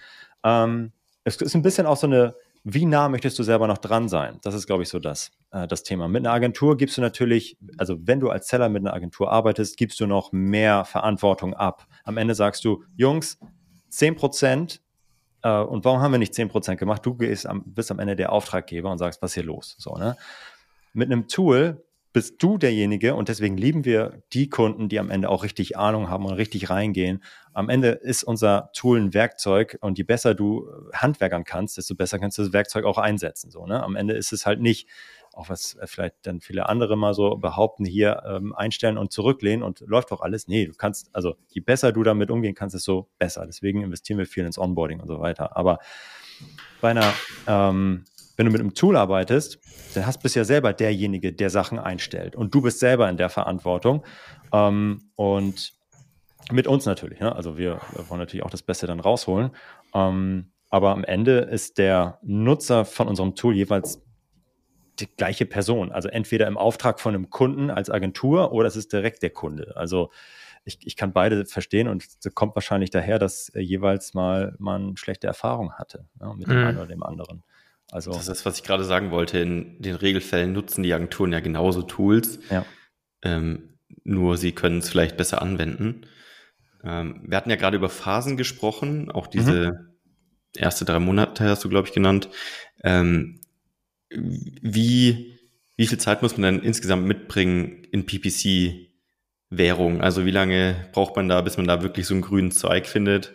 [0.43, 0.91] Ähm,
[1.23, 4.39] es ist ein bisschen auch so eine, wie nah möchtest du selber noch dran sein?
[4.41, 6.07] Das ist, glaube ich, so das, äh, das Thema.
[6.07, 9.77] Mit einer Agentur gibst du natürlich, also wenn du als Seller mit einer Agentur arbeitest,
[9.77, 11.85] gibst du noch mehr Verantwortung ab.
[12.03, 13.39] Am Ende sagst du, Jungs,
[13.89, 14.81] 10 Prozent
[15.43, 17.05] äh, und warum haben wir nicht 10% gemacht?
[17.05, 19.75] Du gehst am, bist am Ende der Auftraggeber und sagst, was ist hier los?
[19.77, 20.17] So, ne?
[20.93, 21.83] Mit einem Tool
[22.17, 26.09] bist du derjenige und deswegen lieben wir die Kunden, die am Ende auch richtig Ahnung
[26.09, 27.21] haben und richtig reingehen.
[27.53, 32.17] Am Ende ist unser Tool ein Werkzeug und je besser du handwerkern kannst, desto besser
[32.17, 33.51] kannst du das Werkzeug auch einsetzen.
[33.51, 33.83] So, ne?
[33.83, 34.89] Am Ende ist es halt nicht
[35.37, 39.63] auch was äh, vielleicht dann viele andere mal so behaupten, hier ähm, einstellen und zurücklehnen
[39.63, 40.47] und läuft doch alles.
[40.47, 43.45] Nee, du kannst, also je besser du damit umgehen kannst, desto besser.
[43.45, 45.55] Deswegen investieren wir viel ins Onboarding und so weiter.
[45.55, 45.79] Aber
[46.81, 47.13] bei einer,
[47.47, 49.59] ähm, wenn du mit einem Tool arbeitest,
[49.93, 52.35] dann hast, bist ja selber derjenige, der Sachen einstellt.
[52.35, 54.03] Und du bist selber in der Verantwortung.
[54.51, 55.73] Ähm, und
[56.51, 57.19] mit uns natürlich.
[57.19, 57.35] Ne?
[57.35, 59.51] Also wir, wollen natürlich auch das Beste dann rausholen.
[59.93, 64.01] Ähm, aber am Ende ist der Nutzer von unserem Tool jeweils
[64.99, 65.91] die gleiche Person.
[65.91, 69.73] Also entweder im Auftrag von einem Kunden als Agentur oder es ist direkt der Kunde.
[69.75, 70.11] Also
[70.65, 74.97] ich, ich kann beide verstehen und es kommt wahrscheinlich daher, dass äh, jeweils mal man
[74.97, 76.67] schlechte Erfahrungen hatte ja, mit dem mhm.
[76.67, 77.43] einen oder dem anderen.
[77.89, 79.39] Also, das ist, was ich gerade sagen wollte.
[79.39, 82.39] In den Regelfällen nutzen die Agenturen ja genauso Tools.
[82.49, 82.65] Ja.
[83.21, 86.05] Ähm, nur sie können es vielleicht besser anwenden.
[86.83, 89.95] Ähm, wir hatten ja gerade über Phasen gesprochen, auch diese mhm.
[90.57, 92.29] erste drei Monate hast du, glaube ich, genannt.
[92.83, 93.39] Ähm,
[94.09, 95.39] wie,
[95.75, 100.01] wie viel Zeit muss man denn insgesamt mitbringen in PPC-Währung?
[100.01, 103.33] Also wie lange braucht man da, bis man da wirklich so einen grünen Zweig findet?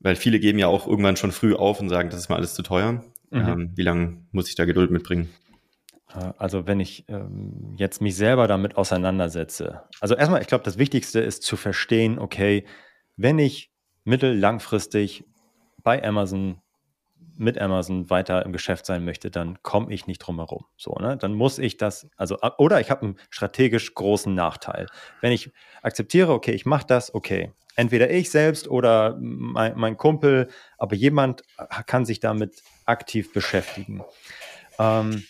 [0.00, 2.54] Weil viele geben ja auch irgendwann schon früh auf und sagen, das ist mal alles
[2.54, 3.04] zu teuer.
[3.30, 3.48] Mhm.
[3.48, 5.30] Ähm, wie lange muss ich da Geduld mitbringen?
[6.14, 9.82] Äh, also wenn ich ähm, jetzt mich selber damit auseinandersetze.
[10.00, 12.64] Also erstmal, ich glaube, das Wichtigste ist zu verstehen, okay,
[13.16, 13.70] wenn ich
[14.04, 15.24] mittel-, langfristig
[15.82, 16.60] bei Amazon
[17.36, 20.64] mit Amazon weiter im Geschäft sein möchte, dann komme ich nicht drum herum.
[20.76, 21.16] So, ne?
[21.16, 24.86] Dann muss ich das, also, oder ich habe einen strategisch großen Nachteil.
[25.20, 27.52] Wenn ich akzeptiere, okay, ich mache das, okay.
[27.76, 31.42] Entweder ich selbst oder mein, mein, Kumpel, aber jemand
[31.86, 34.04] kann sich damit aktiv beschäftigen.
[34.78, 35.24] Ähm,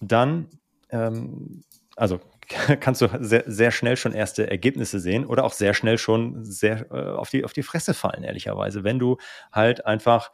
[0.00, 0.48] dann,
[0.90, 1.62] ähm,
[1.94, 2.20] also
[2.80, 6.90] kannst du sehr, sehr schnell schon erste Ergebnisse sehen oder auch sehr schnell schon sehr
[6.90, 8.82] äh, auf, die, auf die Fresse fallen, ehrlicherweise.
[8.82, 9.18] Wenn du
[9.52, 10.32] halt einfach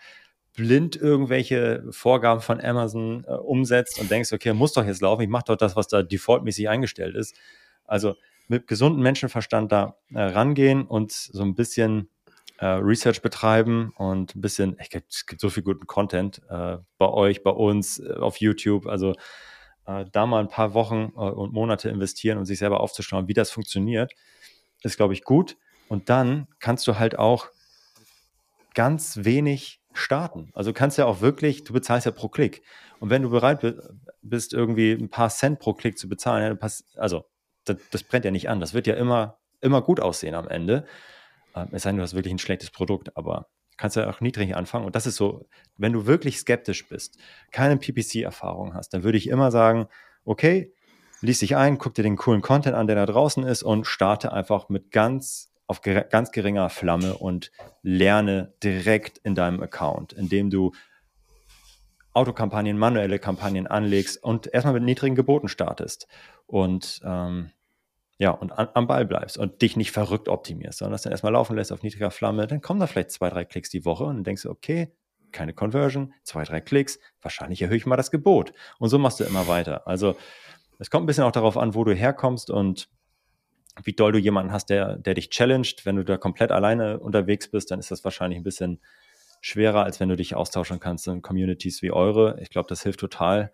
[0.60, 5.28] blind irgendwelche Vorgaben von Amazon äh, umsetzt und denkst, okay, muss doch jetzt laufen, ich
[5.28, 7.34] mache doch das, was da defaultmäßig eingestellt ist.
[7.86, 8.14] Also
[8.46, 12.10] mit gesundem Menschenverstand da äh, rangehen und so ein bisschen
[12.58, 17.08] äh, Research betreiben und ein bisschen, ich, es gibt so viel guten Content äh, bei
[17.08, 19.14] euch, bei uns, äh, auf YouTube, also
[19.86, 23.50] äh, da mal ein paar Wochen und Monate investieren und sich selber aufzuschauen, wie das
[23.50, 24.12] funktioniert,
[24.82, 25.56] ist, glaube ich, gut.
[25.88, 27.48] Und dann kannst du halt auch
[28.74, 30.50] ganz wenig starten.
[30.54, 32.62] Also du kannst ja auch wirklich, du bezahlst ja pro Klick.
[33.00, 33.60] Und wenn du bereit
[34.22, 36.58] bist, irgendwie ein paar Cent pro Klick zu bezahlen,
[36.96, 37.24] also
[37.64, 38.60] das, das brennt ja nicht an.
[38.60, 40.86] Das wird ja immer, immer gut aussehen am Ende.
[41.54, 44.54] Ähm, es sei denn, du hast wirklich ein schlechtes Produkt, aber kannst ja auch niedrig
[44.54, 44.84] anfangen.
[44.84, 47.18] Und das ist so, wenn du wirklich skeptisch bist,
[47.50, 49.88] keine PPC-Erfahrung hast, dann würde ich immer sagen,
[50.24, 50.74] okay,
[51.22, 54.32] lies dich ein, guck dir den coolen Content an, der da draußen ist und starte
[54.32, 57.52] einfach mit ganz auf ganz geringer Flamme und
[57.82, 60.72] lerne direkt in deinem Account, indem du
[62.12, 66.08] Autokampagnen, manuelle Kampagnen anlegst und erstmal mit niedrigen Geboten startest
[66.48, 67.52] und ähm,
[68.18, 71.34] ja, und an, am Ball bleibst und dich nicht verrückt optimierst, sondern das dann erstmal
[71.34, 74.16] laufen lässt auf niedriger Flamme, dann kommen da vielleicht zwei, drei Klicks die Woche und
[74.16, 74.92] dann denkst du, okay,
[75.30, 78.52] keine Conversion, zwei, drei Klicks, wahrscheinlich erhöhe ich mal das Gebot.
[78.80, 79.86] Und so machst du immer weiter.
[79.86, 80.16] Also
[80.80, 82.88] es kommt ein bisschen auch darauf an, wo du herkommst und
[83.84, 85.86] wie doll du jemanden hast, der, der dich challenged.
[85.86, 88.80] Wenn du da komplett alleine unterwegs bist, dann ist das wahrscheinlich ein bisschen
[89.40, 92.38] schwerer, als wenn du dich austauschen kannst in Communities wie eure.
[92.40, 93.52] Ich glaube, das hilft total.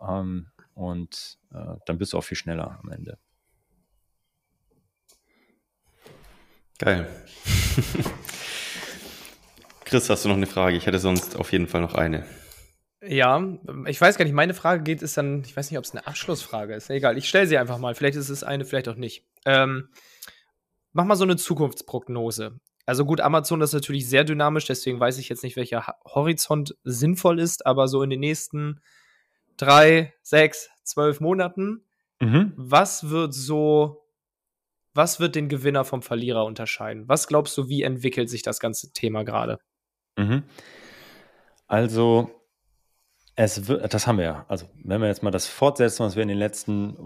[0.00, 3.18] Ähm, und äh, dann bist du auch viel schneller am Ende.
[6.78, 7.06] Geil.
[9.84, 10.76] Chris, hast du noch eine Frage?
[10.76, 12.26] Ich hätte sonst auf jeden Fall noch eine.
[13.06, 13.42] Ja,
[13.86, 16.06] ich weiß gar nicht, meine Frage geht, ist dann, ich weiß nicht, ob es eine
[16.06, 16.90] Abschlussfrage ist.
[16.90, 17.94] Egal, ich stelle sie einfach mal.
[17.94, 19.24] Vielleicht ist es eine, vielleicht auch nicht.
[19.44, 19.88] Ähm,
[20.92, 22.58] mach mal so eine Zukunftsprognose.
[22.86, 27.40] Also gut, Amazon ist natürlich sehr dynamisch, deswegen weiß ich jetzt nicht, welcher Horizont sinnvoll
[27.40, 28.80] ist, aber so in den nächsten
[29.56, 31.84] drei, sechs, zwölf Monaten,
[32.20, 32.52] mhm.
[32.56, 34.06] was wird so,
[34.94, 37.08] was wird den Gewinner vom Verlierer unterscheiden?
[37.08, 39.58] Was glaubst du, wie entwickelt sich das ganze Thema gerade?
[40.16, 40.44] Mhm.
[41.66, 42.30] Also
[43.38, 44.46] es wird, das haben wir ja.
[44.48, 46.96] Also, wenn wir jetzt mal das fortsetzen, was wir in den letzten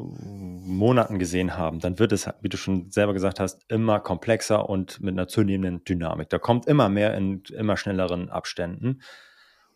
[0.64, 5.00] Monaten gesehen haben, dann wird es, wie du schon selber gesagt hast, immer komplexer und
[5.00, 6.30] mit einer zunehmenden Dynamik.
[6.30, 9.02] Da kommt immer mehr in immer schnelleren Abständen.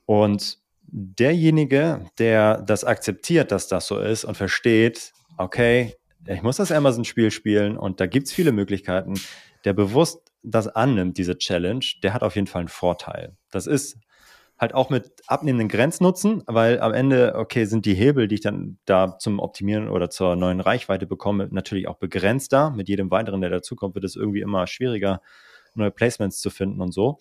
[0.07, 5.97] Und derjenige, der das akzeptiert, dass das so ist und versteht, okay,
[6.29, 9.15] ich muss das Amazon-Spiel spielen und da gibt es viele Möglichkeiten,
[9.65, 13.37] der bewusst das annimmt, diese Challenge, der hat auf jeden Fall einen Vorteil.
[13.51, 13.99] Das ist
[14.65, 18.79] halt auch mit abnehmenden Grenznutzen, weil am Ende, okay, sind die Hebel, die ich dann
[18.87, 22.71] da zum Optimieren oder zur neuen Reichweite bekomme, natürlich auch begrenzter.
[22.71, 25.21] Mit jedem weiteren, der dazukommt, wird es irgendwie immer schwieriger,
[25.75, 27.19] neue Placements zu finden und so.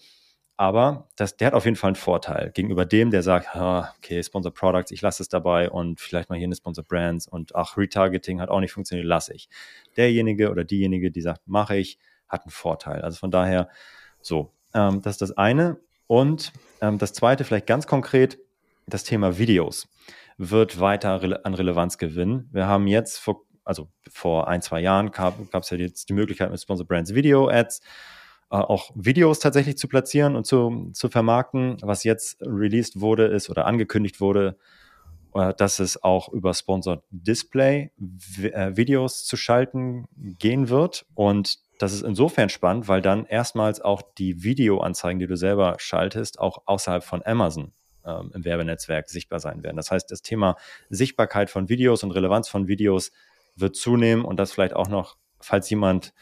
[0.56, 4.54] Aber das, der hat auf jeden Fall einen Vorteil gegenüber dem, der sagt, okay, Sponsor
[4.54, 8.40] Products, ich lasse es dabei und vielleicht mal hier eine Sponsor Brands und ach, Retargeting
[8.40, 9.50] hat auch nicht funktioniert, lasse ich.
[9.98, 11.98] Derjenige oder diejenige, die sagt, mache ich,
[12.30, 13.02] hat einen Vorteil.
[13.02, 13.68] Also von daher,
[14.22, 15.78] so, ähm, das ist das eine.
[16.14, 18.38] Und ähm, das zweite, vielleicht ganz konkret,
[18.86, 19.88] das Thema Videos
[20.38, 22.50] wird weiter an Relevanz gewinnen.
[22.52, 26.52] Wir haben jetzt vor, also vor ein, zwei Jahren gab es ja jetzt die Möglichkeit
[26.52, 27.82] mit Sponsor Brands Video Ads
[28.52, 31.78] äh, auch Videos tatsächlich zu platzieren und zu, zu vermarkten.
[31.82, 34.56] Was jetzt released wurde, ist oder angekündigt wurde,
[35.34, 37.90] äh, dass es auch über Sponsored Display
[38.40, 41.08] äh, Videos zu schalten gehen wird.
[41.16, 46.40] Und das ist insofern spannend, weil dann erstmals auch die Videoanzeigen, die du selber schaltest,
[46.40, 47.72] auch außerhalb von Amazon
[48.06, 49.78] ähm, im Werbenetzwerk sichtbar sein werden.
[49.78, 50.56] Das heißt, das Thema
[50.90, 53.12] Sichtbarkeit von Videos und Relevanz von Videos
[53.56, 56.14] wird zunehmen und das vielleicht auch noch, falls jemand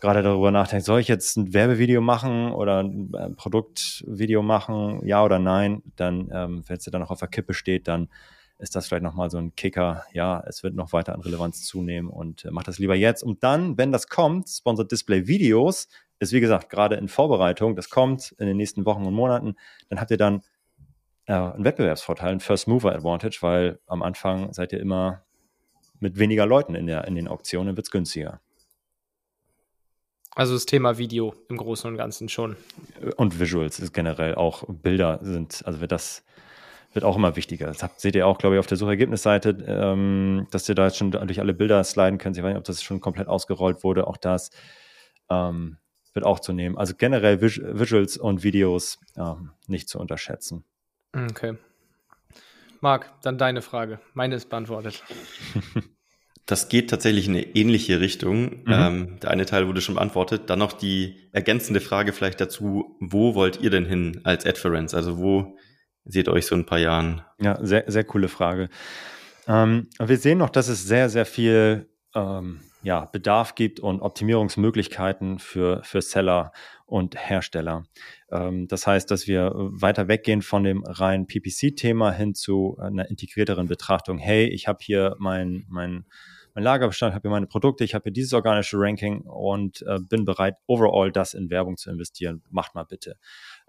[0.00, 5.38] gerade darüber nachdenkt, soll ich jetzt ein Werbevideo machen oder ein Produktvideo machen, ja oder
[5.38, 8.08] nein, dann, ähm, wenn es dann noch auf der Kippe steht, dann
[8.60, 12.10] ist das vielleicht nochmal so ein Kicker, ja, es wird noch weiter an Relevanz zunehmen
[12.10, 13.22] und äh, macht das lieber jetzt.
[13.22, 15.88] Und dann, wenn das kommt, Sponsored Display Videos,
[16.18, 19.56] ist wie gesagt gerade in Vorbereitung, das kommt in den nächsten Wochen und Monaten,
[19.88, 20.42] dann habt ihr dann
[21.26, 25.22] äh, einen Wettbewerbsvorteil, einen First Mover Advantage, weil am Anfang seid ihr immer
[25.98, 28.40] mit weniger Leuten in, der, in den Auktionen, wird es günstiger.
[30.34, 32.56] Also das Thema Video im Großen und Ganzen schon.
[33.16, 36.24] Und Visuals ist generell auch Bilder sind, also wird das
[36.92, 37.66] wird auch immer wichtiger.
[37.66, 40.96] Das habt, seht ihr auch, glaube ich, auf der Suchergebnisseite, ähm, dass ihr da jetzt
[40.96, 42.36] schon durch alle Bilder sliden könnt.
[42.36, 44.06] Ich weiß nicht, ob das schon komplett ausgerollt wurde.
[44.06, 44.50] Auch das
[45.30, 45.78] ähm,
[46.12, 46.76] wird auch zu nehmen.
[46.76, 50.64] Also generell Vis Visuals und Videos ähm, nicht zu unterschätzen.
[51.14, 51.56] Okay.
[52.80, 54.00] Marc, dann deine Frage.
[54.14, 55.02] Meine ist beantwortet.
[56.46, 58.64] Das geht tatsächlich in eine ähnliche Richtung.
[58.64, 58.64] Mhm.
[58.66, 60.50] Ähm, der eine Teil wurde schon beantwortet.
[60.50, 64.92] Dann noch die ergänzende Frage vielleicht dazu, wo wollt ihr denn hin als Adference?
[64.94, 65.56] Also wo
[66.04, 67.22] seht euch so ein paar Jahren?
[67.40, 68.68] Ja, sehr, sehr coole Frage.
[69.46, 75.38] Ähm, wir sehen noch, dass es sehr, sehr viel ähm, ja, Bedarf gibt und Optimierungsmöglichkeiten
[75.38, 76.52] für, für Seller
[76.86, 77.84] und Hersteller.
[78.30, 83.68] Ähm, das heißt, dass wir weiter weggehen von dem reinen PPC-Thema hin zu einer integrierteren
[83.68, 84.18] Betrachtung.
[84.18, 86.06] Hey, ich habe hier mein, mein,
[86.54, 90.24] mein Lagerbestand, habe hier meine Produkte, ich habe hier dieses organische Ranking und äh, bin
[90.24, 92.42] bereit, overall das in Werbung zu investieren.
[92.50, 93.16] Macht mal bitte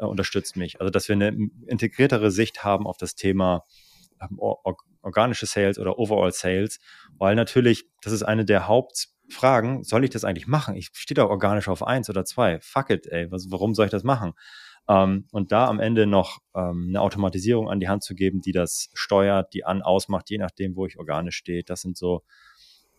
[0.01, 0.81] äh, unterstützt mich.
[0.81, 3.63] Also, dass wir eine integriertere Sicht haben auf das Thema
[4.21, 6.79] ähm, or organische Sales oder Overall Sales,
[7.17, 10.75] weil natürlich, das ist eine der Hauptfragen, soll ich das eigentlich machen?
[10.75, 12.59] Ich stehe da organisch auf eins oder zwei.
[12.61, 14.33] Fuck it, ey, was, warum soll ich das machen?
[14.87, 18.51] Ähm, und da am Ende noch ähm, eine Automatisierung an die Hand zu geben, die
[18.51, 21.63] das steuert, die an, ausmacht, je nachdem, wo ich organisch stehe.
[21.63, 22.23] Das sind so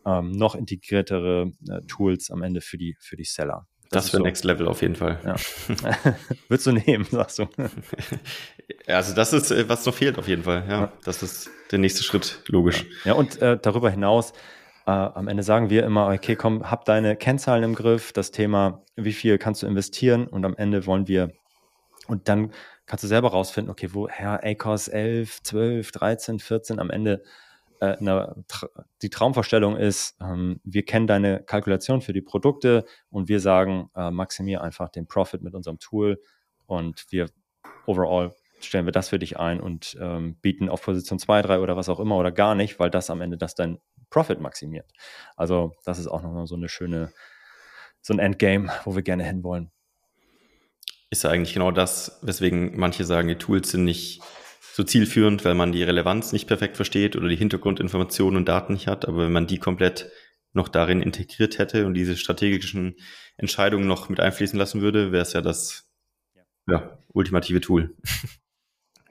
[0.05, 3.69] ähm, noch integriertere äh, Tools am Ende für die, für die Seller.
[3.93, 4.25] Das, das wäre so.
[4.25, 5.19] Next Level auf jeden Fall.
[5.25, 5.37] Ja.
[6.49, 7.47] Würdest du nehmen, sagst du.
[8.87, 10.65] also das ist, äh, was noch fehlt auf jeden Fall.
[10.69, 10.93] Ja, ja.
[11.05, 12.87] das ist der nächste Schritt, logisch.
[13.05, 14.33] Ja, und äh, darüber hinaus,
[14.87, 18.83] äh, am Ende sagen wir immer, okay, komm, hab deine Kennzahlen im Griff, das Thema,
[18.97, 21.31] wie viel kannst du investieren und am Ende wollen wir,
[22.09, 22.53] und dann
[22.87, 27.23] kannst du selber rausfinden, okay, woher ACOS 11, 12, 13, 14 am Ende
[27.83, 28.45] äh, eine,
[29.03, 34.13] die Traumvorstellung ist, ähm, wir kennen deine Kalkulation für die Produkte und wir sagen, äh,
[34.13, 36.21] maximier einfach den Profit mit unserem Tool
[36.67, 37.29] und wir
[37.87, 41.77] overall stellen wir das für dich ein und ähm, bieten auf Position 2, 3 oder
[41.77, 43.81] was auch immer oder gar nicht, weil das am Ende das dein
[44.11, 44.89] Profit maximiert.
[45.35, 47.13] Also das ist auch nochmal so eine schöne,
[48.01, 49.73] so ein Endgame, wo wir gerne hinwollen.
[51.11, 54.23] Ist ja eigentlich genau das, weswegen manche sagen, die Tools sind nicht
[54.73, 58.87] so zielführend, weil man die Relevanz nicht perfekt versteht oder die Hintergrundinformationen und Daten nicht
[58.87, 59.07] hat.
[59.07, 60.11] Aber wenn man die komplett
[60.55, 62.97] noch darin integriert hätte und diese strategischen
[63.37, 65.91] Entscheidungen noch mit einfließen lassen würde, wäre es ja das
[66.67, 67.95] ja, ultimative Tool.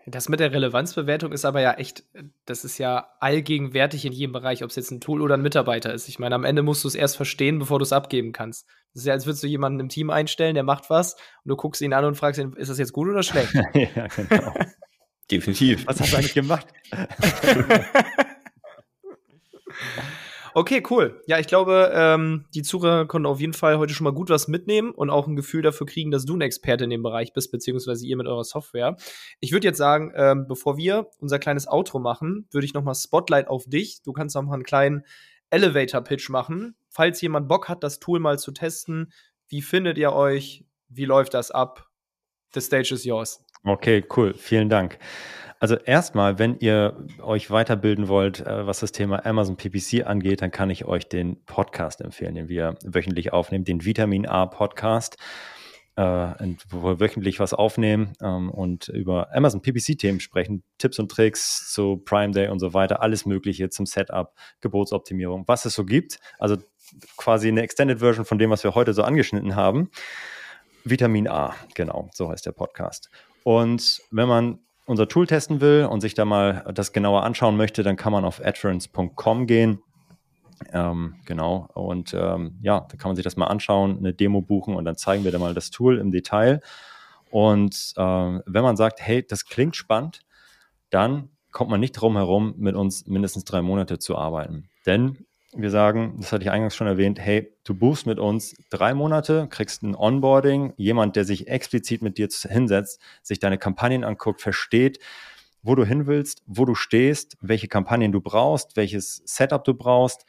[0.07, 2.03] Das mit der Relevanzbewertung ist aber ja echt,
[2.45, 5.93] das ist ja allgegenwärtig in jedem Bereich, ob es jetzt ein Tool oder ein Mitarbeiter
[5.93, 6.07] ist.
[6.09, 8.68] Ich meine, am Ende musst du es erst verstehen, bevor du es abgeben kannst.
[8.93, 11.55] Das ist ja, als würdest du jemanden im Team einstellen, der macht was und du
[11.55, 13.53] guckst ihn an und fragst ihn, ist das jetzt gut oder schlecht?
[13.74, 14.53] ja, genau.
[15.30, 15.86] Definitiv.
[15.88, 16.67] Was hast du eigentlich gemacht?
[20.53, 21.22] okay, cool.
[21.28, 24.47] Ja, ich glaube, ähm, die Zuhörer konnten auf jeden Fall heute schon mal gut was
[24.47, 27.51] mitnehmen und auch ein Gefühl dafür kriegen, dass du ein Experte in dem Bereich bist,
[27.51, 28.97] beziehungsweise ihr mit eurer Software.
[29.39, 32.95] Ich würde jetzt sagen, ähm, bevor wir unser kleines Outro machen, würde ich noch mal
[32.95, 34.01] Spotlight auf dich.
[34.03, 35.05] Du kannst noch mal einen kleinen
[35.49, 36.76] Elevator-Pitch machen.
[36.89, 39.13] Falls jemand Bock hat, das Tool mal zu testen,
[39.47, 40.65] wie findet ihr euch?
[40.89, 41.89] Wie läuft das ab?
[42.53, 43.43] The stage is yours.
[43.64, 44.34] Okay, cool.
[44.34, 44.97] Vielen Dank.
[45.59, 50.49] Also erstmal, wenn ihr euch weiterbilden wollt, äh, was das Thema Amazon PPC angeht, dann
[50.49, 55.18] kann ich euch den Podcast empfehlen, den wir wöchentlich aufnehmen, den Vitamin A Podcast,
[55.97, 56.01] äh,
[56.70, 61.97] wo wir wöchentlich was aufnehmen ähm, und über Amazon PPC-Themen sprechen, Tipps und Tricks zu
[61.97, 66.18] Prime Day und so weiter, alles Mögliche zum Setup, Gebotsoptimierung, was es so gibt.
[66.39, 66.57] Also
[67.18, 69.91] quasi eine Extended Version von dem, was wir heute so angeschnitten haben.
[70.84, 73.12] Vitamin A, genau, so heißt der Podcast.
[73.43, 77.83] Und wenn man unser Tool testen will und sich da mal das genauer anschauen möchte,
[77.83, 79.81] dann kann man auf adference.com gehen.
[80.73, 81.69] Ähm, genau.
[81.73, 84.95] Und ähm, ja, da kann man sich das mal anschauen, eine Demo buchen und dann
[84.95, 86.61] zeigen wir da mal das Tool im Detail.
[87.29, 90.21] Und äh, wenn man sagt, hey, das klingt spannend,
[90.89, 94.69] dann kommt man nicht drum herum, mit uns mindestens drei Monate zu arbeiten.
[94.85, 98.93] Denn wir sagen, das hatte ich eingangs schon erwähnt, hey, du buchst mit uns drei
[98.93, 104.41] Monate, kriegst ein Onboarding, jemand, der sich explizit mit dir hinsetzt, sich deine Kampagnen anguckt,
[104.41, 104.99] versteht,
[105.61, 110.25] wo du hin willst, wo du stehst, welche Kampagnen du brauchst, welches Setup du brauchst.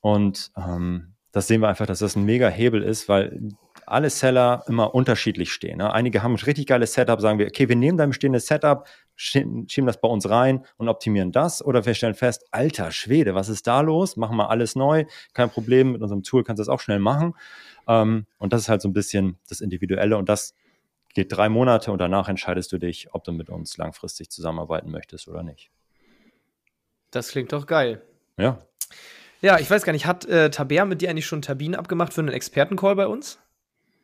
[0.00, 3.50] Und ähm, das sehen wir einfach, dass das ein mega Hebel ist, weil
[3.86, 5.78] alle Seller immer unterschiedlich stehen.
[5.78, 5.92] Ne?
[5.92, 8.86] Einige haben ein richtig geiles Setup, sagen wir, okay, wir nehmen dein bestehendes Setup,
[9.18, 11.62] schieben das bei uns rein und optimieren das.
[11.64, 14.16] Oder wir stellen fest, alter Schwede, was ist da los?
[14.16, 15.04] Machen wir alles neu,
[15.34, 17.34] kein Problem, mit unserem Tool kannst du das auch schnell machen.
[17.88, 20.54] Ähm, und das ist halt so ein bisschen das Individuelle und das
[21.14, 25.26] geht drei Monate und danach entscheidest du dich, ob du mit uns langfristig zusammenarbeiten möchtest
[25.26, 25.70] oder nicht.
[27.10, 28.02] Das klingt doch geil.
[28.36, 28.62] Ja.
[29.40, 32.12] Ja, ich weiß gar nicht, hat äh, Taber mit dir eigentlich schon einen Termin abgemacht
[32.12, 33.38] für einen Expertencall bei uns?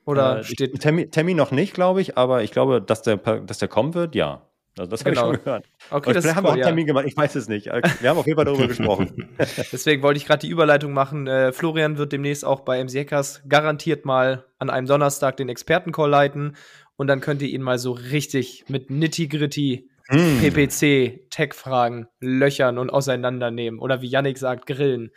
[0.07, 0.81] Oder äh, steht.
[0.81, 4.15] Termin, Termin, noch nicht, glaube ich, aber ich glaube, dass der, dass der kommen wird,
[4.15, 4.43] ja.
[4.79, 5.21] Also das genau.
[5.21, 5.65] habe ich schon gehört.
[5.91, 6.93] Okay, das vielleicht haben wir auch einen Termin ja.
[6.93, 7.67] gemacht, ich weiß es nicht.
[7.67, 9.29] Wir haben auf jeden Fall darüber gesprochen.
[9.39, 11.27] Deswegen wollte ich gerade die Überleitung machen.
[11.27, 16.11] Äh, Florian wird demnächst auch bei MC Hackers garantiert mal an einem Donnerstag den Expertencall
[16.11, 16.57] leiten
[16.97, 20.41] und dann könnt ihr ihn mal so richtig mit nitty-gritty mm.
[20.41, 23.79] PPC, Tech-Fragen löchern und auseinandernehmen.
[23.79, 25.11] Oder wie Yannick sagt, grillen.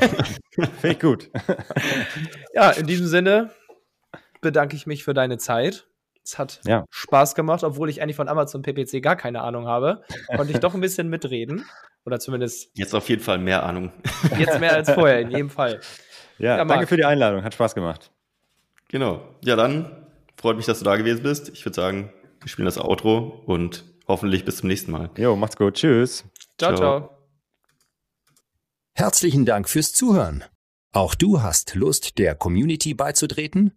[0.50, 1.30] Finde ich gut.
[2.52, 3.50] ja, in diesem Sinne,
[4.40, 5.86] bedanke ich mich für deine Zeit.
[6.24, 6.86] Es hat ja.
[6.90, 10.02] Spaß gemacht, obwohl ich eigentlich von Amazon PPC gar keine Ahnung habe.
[10.34, 11.66] Konnte ich doch ein bisschen mitreden.
[12.06, 12.70] Oder zumindest.
[12.74, 13.92] Jetzt auf jeden Fall mehr Ahnung.
[14.38, 15.80] Jetzt mehr als vorher, in jedem Fall.
[16.38, 17.44] Ja, ja danke für die Einladung.
[17.44, 18.10] Hat Spaß gemacht.
[18.88, 19.22] Genau.
[19.42, 20.06] Ja, dann
[20.36, 21.50] freut mich, dass du da gewesen bist.
[21.50, 25.10] Ich würde sagen, wir spielen das Outro und hoffentlich bis zum nächsten Mal.
[25.16, 25.74] Jo, macht's gut.
[25.74, 26.24] Tschüss.
[26.58, 27.00] Ciao, ciao.
[27.00, 27.10] ciao.
[28.94, 30.44] Herzlichen Dank fürs Zuhören.
[30.92, 33.76] Auch du hast Lust, der Community beizutreten?